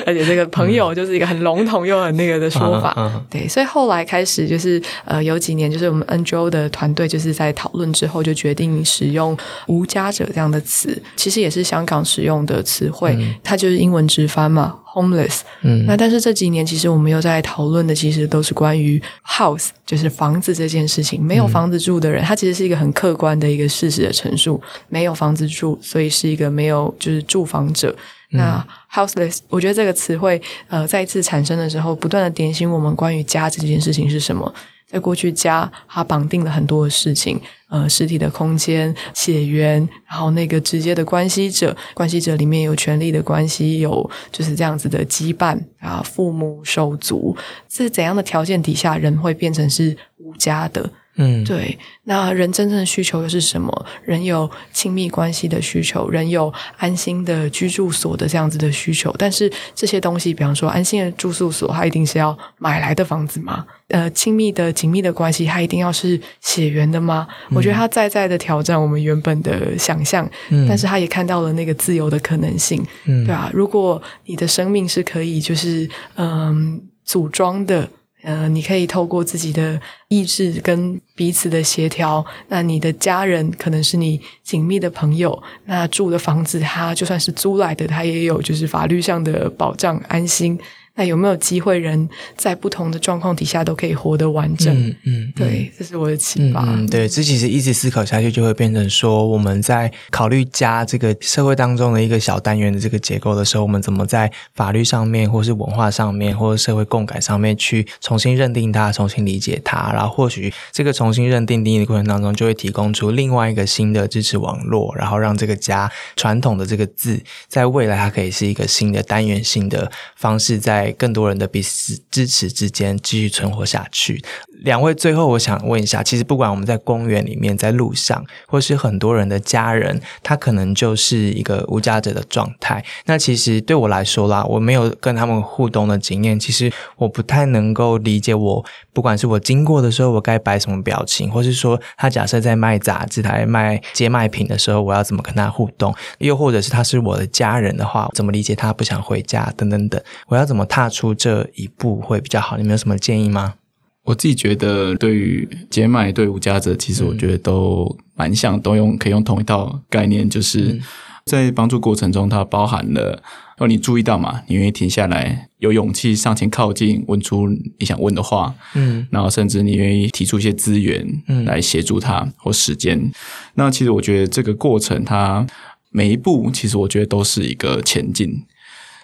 [0.03, 15.41] 而且这个朋友就是一个很笼统又很那个的说法，对，所以后来开始就是呃，有几年就是我们 NGO 的团队就是在讨论之后，就决定使用“无家者”这样的词，其实也是香港使用的词汇，它就是英文直翻嘛 homeless。
[15.61, 21.21] 嗯，那但是这几年其实我们又在讨论的，其实都是关于 house，就是房子这件事情。
[21.21, 24.61] 没有房子住的人，他其实是一个很客观的一个事实的陈述。
[24.89, 27.95] 没有房子住，所以是一个没有就是住房者。
[28.31, 34.53] 那 houseless，我觉得这个词汇呃再一次产生的时候，不断的点醒我们关于家这件事情是什么。
[34.89, 47.35] 在过去，家它绑定了很多的事情，呃，实体的空间、血缘，然后那个直接的关系者，关系者里面有权力的关系，有就是这样子的羁绊啊，父母、手足，
[47.69, 50.89] 是怎样的条件底下，人会变成是无家的？
[51.17, 51.77] 嗯，对。
[52.03, 53.85] 那人真正的需求又是什么？
[54.03, 59.13] 人有亲密关系的需求，人有安心的居住所的这样子的需求。
[59.17, 63.65] 但是这些东西，比方说安心的住宿所，它一定是要买来的房子吗？
[63.89, 67.27] 呃，亲密的紧密的关系，它一定要是血缘的吗？
[67.51, 70.29] 我觉得它在在的挑战我们原本的想象，
[70.67, 77.89] 但是他也看到了那个自由的可能性，对啊，如果你的生命是可以，就是嗯，组装的。
[78.23, 90.59] 嗯，你可以透过自己的意志跟彼此的协调，那你的家人可能是你紧密的朋友，那住的房子，它就算是租来的，它也有就是法律上的保障，安心。
[90.97, 94.75] 那有没有机会，人在不同的状况底下都可以活得完整？
[94.75, 96.63] 嗯嗯，对，这是我的启发。
[96.65, 120.86] 嗯，对，这其实一直思考下去，就会变成说，我们在考虑家这个社会当中的一个小单元的这个结构的时候，我们怎么在法律上面，或是文化上面，或者社会共感上面去重新认定它，重新理解它，然后或许这个重新认定定义的过程当中，就会提供出另外一个新的支持网络，然后让这个家传统的这个字，在未来它可以是一个新的单元性的方式在。
[120.93, 124.23] 更多人的彼此支持之间继续存活下去。
[124.63, 132.83] 两位，最后我想问一下，其实不管我们在公园里面、在路上，或是很多人的家人，他可能就是一个无家者的状态。
[133.05, 138.33] 那其实对我来说啦，我没有跟他们互动的经验，其实我不太能够理解。
[138.33, 145.93] 我不管是我经过的时候，我该摆什么表情，或是说他假设在卖杂志、台卖接卖品的时候，我要怎么跟他互动？
[146.17, 150.01] 又或者是他是我的家人的话，怎么理解他不想回家等等等？
[150.27, 152.55] 我要怎么踏出这一步会比较好？
[152.55, 153.55] 你们有什么建议吗？
[154.03, 160.79] 我自己觉得，对于接麦对无家者，其实我觉得都蛮像，都用可以用同一套概念，就是
[161.25, 163.23] 在帮助过程中，它包含了
[163.57, 164.43] 哦，你注意到嘛？
[164.47, 167.49] 你愿意停下来，有勇气上前靠近，问出
[167.79, 173.11] 你想问的话，嗯，然后甚至你愿意提出一些资源，嗯，来协助他或时间。
[173.55, 175.43] 那其实我觉得这个过程，它
[175.89, 178.43] 每一步，其实我觉得都是一个前进。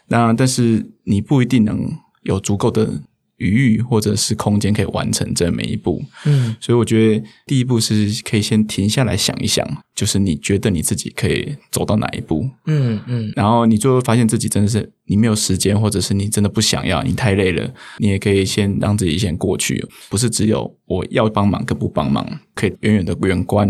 [0.07, 1.91] 那但是你不一定能
[2.23, 3.01] 有足够的。
[3.37, 23.69] 余裕或者是空间可以完成这每一步，嗯，所以我觉得第一步是可以先停下来想一想，就是你觉得你自己可以走到哪一步，嗯嗯，然后你最后发现自己真的是你没有时间，或者是你真的不想要，你太累了，你也可以先让自己先过去，不是只有我要帮忙跟不帮忙，可以远远的远观，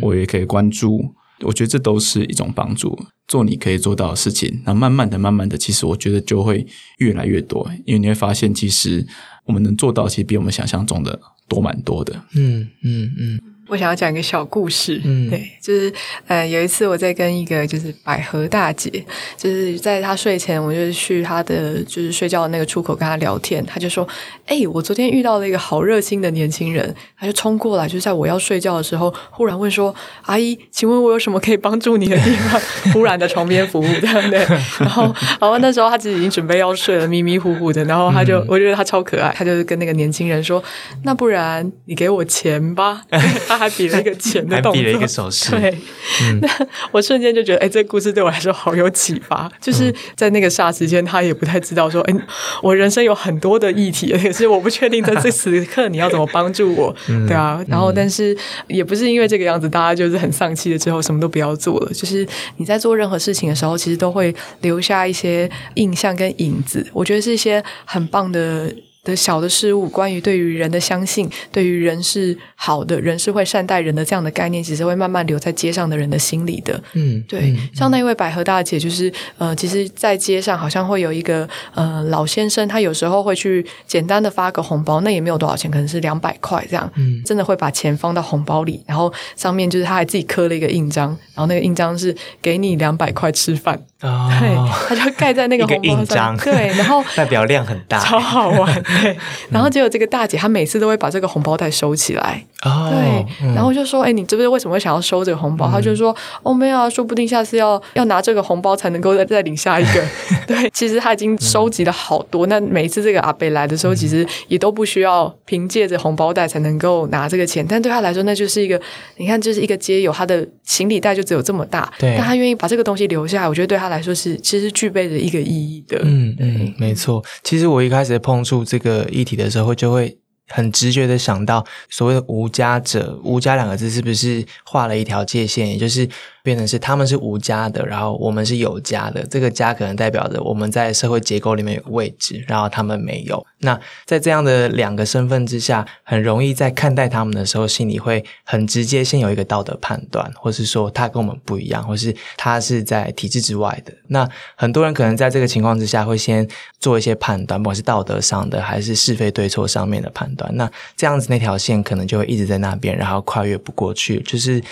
[0.00, 1.14] 我也可以关注。
[1.42, 4.62] 我觉得这都是一种帮助，做你可以做到的事情。
[4.64, 6.66] 那慢慢的、慢慢的，其实我觉得就会
[6.98, 9.06] 越来越多，因为你会发现，其实
[9.44, 12.14] 我们能做到，其实比我们想象中的多蛮多的。
[12.34, 13.40] 嗯嗯嗯。
[13.70, 15.92] 我想要讲一个小故事，嗯，对，就是
[16.26, 18.90] 呃，有一次我在跟一个就是百合大姐，
[19.36, 24.06] 就是在她睡前，我就去她的就是睡觉的那个出口跟她聊天，她就说
[24.46, 29.94] ：“哎，我昨天遇到了一个好热心的年轻人，他就冲过来，就在我要睡觉的时候，忽然问说
[30.26, 32.60] ：‘阿姨，请问我有什么可以帮助你的地方？’
[32.92, 34.40] 忽然的床边服务，对不对？
[34.80, 35.04] 然后，
[35.40, 40.60] 然后那时候她其实已经准备要睡了，迷迷糊糊的，然后她就我觉得她超可爱，她就跟那个年轻人说
[41.04, 43.02] ：‘那不然你给我钱吧。’
[43.60, 45.50] 还比了一个钱的动作，比了一个手势。
[45.50, 45.78] 对，
[46.40, 46.48] 那
[46.90, 49.50] 我瞬间就觉得，哎，这个故事对我来说好有启发。
[49.60, 52.14] 就是在那个霎时间，他也不太知道说，哎，
[52.62, 56.96] 我人生有很多的议题，可是我不确定在这此刻你要怎么帮助我，
[57.28, 57.62] 对啊。
[57.68, 58.36] 然后，但是
[58.66, 61.92] 也不是因为这个样子，大家就是很丧气了之后什么都不要做了。
[61.92, 66.86] 就是你在做任何事情的时候，其实都会留下一些印象跟影子。
[66.92, 68.72] 我觉得是一些很棒的。
[69.04, 76.80] 的小的事物，关于对于人的相信，对于人是好的，人是会善待人的这样的概念，其实会慢慢留在街上的人的心里的。
[76.92, 86.90] 嗯，对，像那位百合大姐，就是呃，其实，在街上好像会有一个呃老先生，他有时候会去简单的发个红包，那也没有多少钱，可能是两百块这样。
[86.96, 93.82] 嗯，真的会把钱放到红包里，然后上面就是他还自己刻了一个印章，然后那个印章是给你两百块吃饭。
[94.02, 94.56] 哦，对，
[94.88, 98.82] 他就盖在那个红包上，对，然后 代表量很大，超好玩。
[98.82, 99.16] 对，
[99.50, 110.02] 然后结果这个大姐她每次都会把这个红包袋收起来，哦，对，然后就说：“哎，你知不知道为什么会想要收这个红包？”她就说：“哦，没有啊，说不定下次要要拿这个红包才能够再再领下一个。
[110.48, 112.46] ”对，其实她已经收集了好多。
[112.46, 118.80] 那每次这个阿贝来的时候，其实也都不需要凭借着红包袋才能够拿这个钱，但对她来说，那就是一个
[119.16, 122.14] 你看，就是一个街友，他的行李袋就只有这么大，对。
[122.16, 126.00] 但他愿意把这个东西留下来，我觉得对他来说是其实具备着一个意义的。
[126.04, 127.22] 嗯嗯，没错。
[127.42, 130.16] 其实我一开始碰触这个议题的时候，就会
[130.48, 136.08] 很直觉的想到所谓的无家者，无家两个字是不是画了一条界限，也就是
[136.42, 139.26] 变成是他们是无家的，然后我们是有家的。
[139.26, 143.46] 这个家可能代表着我们在社会结构里面有个位置，然后他们没有。
[143.58, 153.92] 那在这样的两个身份之下，很容易在看待他们的时候，心里会很直接，先有一个道德判断，或是说他跟我们不一样，或是他是在体制之外的。
[154.08, 160.50] 那很多人可能在这个情况之下，会先做一些判断，不管是道德上的，还是是非对错上面的判断。
[160.56, 164.62] 那这样子那条线可能就会一直在那边，然后跨越不过去，就是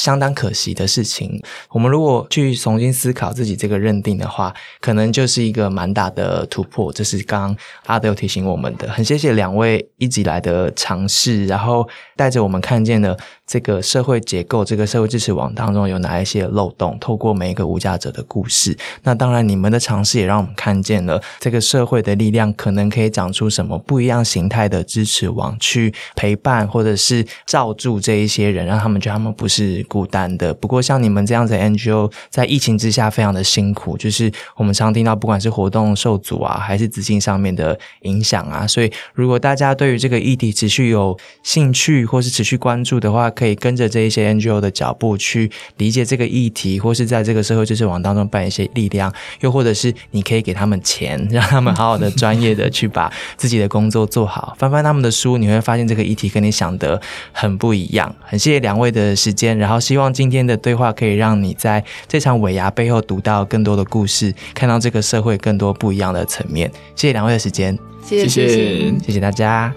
[0.00, 1.40] 相当可惜的事情。
[1.70, 6.92] 我们如果去重新思考自己这个认定的话，可能就是一个蛮大的突破。
[6.92, 13.16] 这是刚刚阿德有提醒我们的，很谢谢两位一直以来的尝试，然后带着我们看见了
[13.46, 16.98] 这个社会结构、这个社会支持网当中有哪一些漏洞。
[17.00, 30.52] 透过每一个无家者的故事，那当然你们的尝试也让我们看见了这个社会的力量，可能可以长出什么不一样形态的支持网，去陪伴或者是罩住这一些人，让他们觉得他们不是孤单的。
[30.54, 54.54] 不过像你们这样子 NGO，在疫情之下非常的辛苦，就是我们常听到，不管是活动受阻啊，还是资金上面的影响啊，所以如果大家对于这个议题持续有兴趣或是持续关注的话，可以跟着这一些 NGO 的脚步去理解这个议题，或是在这个社会支持网当中扮演一些力量，又或者是你可以给他们钱，让他们好好的专业的去把自己的工作做好。
[54.58, 57.00] 翻翻他们的书，你会发现这个议题跟你想的
[57.32, 58.14] 很不一样。
[58.20, 66.70] 很谢谢两位的时间，然后希望今天的对话可以让你在这场尾牙背后读到更多的故事，看到这个社会更多不一样的层面。
[66.94, 68.94] 谢谢两位的时间，谢谢谢。
[68.98, 69.72] 谢谢大家。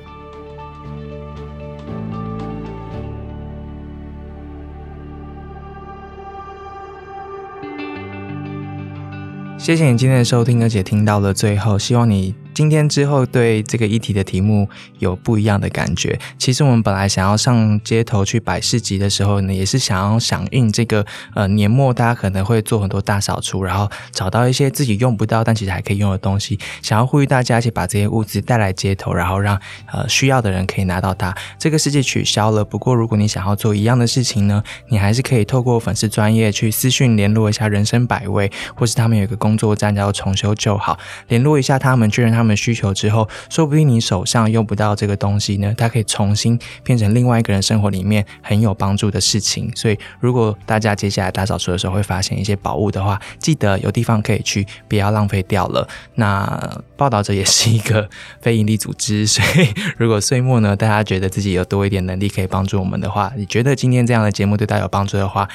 [9.57, 16.17] 谢谢你今天的收听，而且听到了最后，希望你今天之后对这个议题的题目有不一样的感觉。
[16.39, 21.05] 其实我们本来想要上街头去摆市集的时候呢，也是想要响应这个
[21.35, 31.37] 呃年末大家可能会做很多大扫除，然后找到一些自己用不到但其实还可以用的东西，想要呼吁大家一起把这些物资带来街头，然后让呃需要的人可以拿到它。
[31.59, 40.97] 这个世界取消了，不过如果你想要做一样的事情呢，你还是可以透过粉丝专业去私讯联络一下人生百味，或是他们有一个工作站叫重修就好，
[41.27, 49.69] 联络一下他们，确认他们们需求之后，说不定你手上用不到这个东西呢，它可以重新变成另外一个人生活里面很有帮助的事情。
[49.75, 55.87] 所以，如果大家接下来大扫除的时候会发现一些宝物的话，记得有地方可以去，不要浪费掉了。
[56.15, 58.09] 那报道者也是一个
[58.41, 59.67] 非营利组织，所以
[59.97, 65.47] 如果岁末呢，大家觉得自己有多一点能力可以帮助我们的话，你觉得今天这样的节目对大家有帮助的话，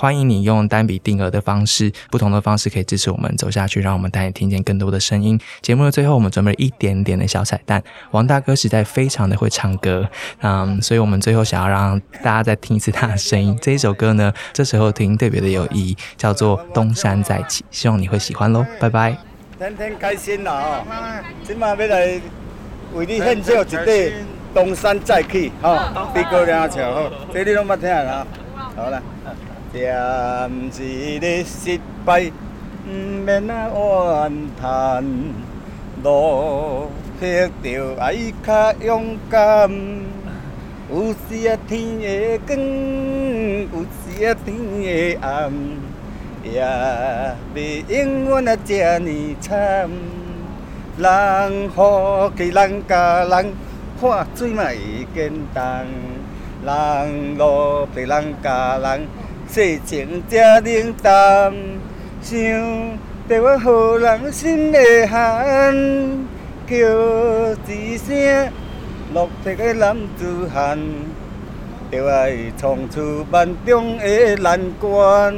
[0.00, 5.36] 欢迎你用单笔定额的方式，不同的方式可以支持我们走下去，让我们带你听见更多的声音。
[5.60, 7.82] 节目的最后，我们准备了一点点的小彩蛋。
[8.12, 10.08] 王大哥实在非常的会唱歌，
[10.40, 13.58] 嗯，所以我们最后想要让大家再听一次他的声音。
[13.60, 19.18] 这一首歌呢，这时候听特别的有意义，叫做《东山再起》，希望你会喜欢喽，拜拜。
[19.58, 20.86] 天天开心啦吼！
[21.42, 22.20] 即马要来
[22.94, 24.12] 为你献奏一底
[24.54, 25.76] 东山再起吼，
[26.14, 28.24] 比高粱唱好，这你拢捌听啦。
[28.76, 29.02] 好啦，
[29.78, 30.50] 点
[30.80, 32.32] 一个失败，
[32.84, 32.90] 毋
[33.24, 35.04] 免啊怨叹，
[36.02, 39.70] 路迄着爱较勇敢。
[40.90, 45.52] 有时啊天会光，有时啊天会暗。
[46.42, 46.64] 也
[47.54, 49.88] 袂永远啊这呢惨，
[50.96, 53.52] 人好给人甲人
[54.00, 55.86] 看水嘛会简单，
[56.64, 59.06] 人路被人甲人
[59.50, 61.52] 世情这冷淡，
[62.20, 62.38] 想
[63.28, 65.74] 着我好人心会寒，
[66.66, 66.76] 叫
[67.66, 68.52] 一声
[69.14, 70.78] 落魄的男子汉，
[71.90, 75.34] 就爱闯出万中的难关。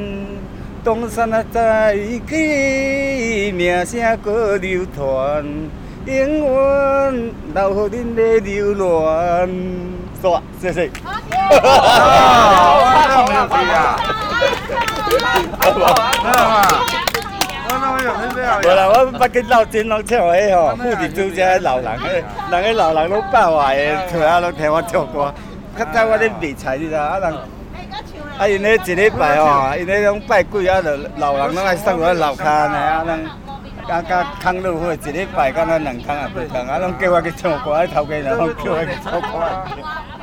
[0.83, 1.95] 东山啊再
[2.27, 5.45] 起，名声搁流传，
[6.05, 9.49] 永远留予恁的流连。
[10.21, 10.87] 煞，谢谢。
[10.87, 11.21] 啊，
[13.27, 13.97] 没有可以啊，
[15.59, 15.87] 好不好？
[16.23, 16.55] 好嘛，
[17.67, 17.97] 我那位。
[18.63, 22.03] 无啦，我捌去老金拢唱迄吼，富士主家老人，迄
[22.51, 25.33] 人迄老人拢拜坏的，退啊拢听我唱歌。
[25.77, 27.17] 较早我咧卖菜，你知啊？
[27.19, 27.33] 人
[28.37, 33.25] 啊因咧一礼拜吼，因咧拢拜鬼啊，就老人拢爱送我楼骹安尼啊，人
[33.87, 40.20] 甲甲康乐会一礼拜敢若两工也几工，啊，拢叫我去唱歌，头家人拢叫我去唱歌。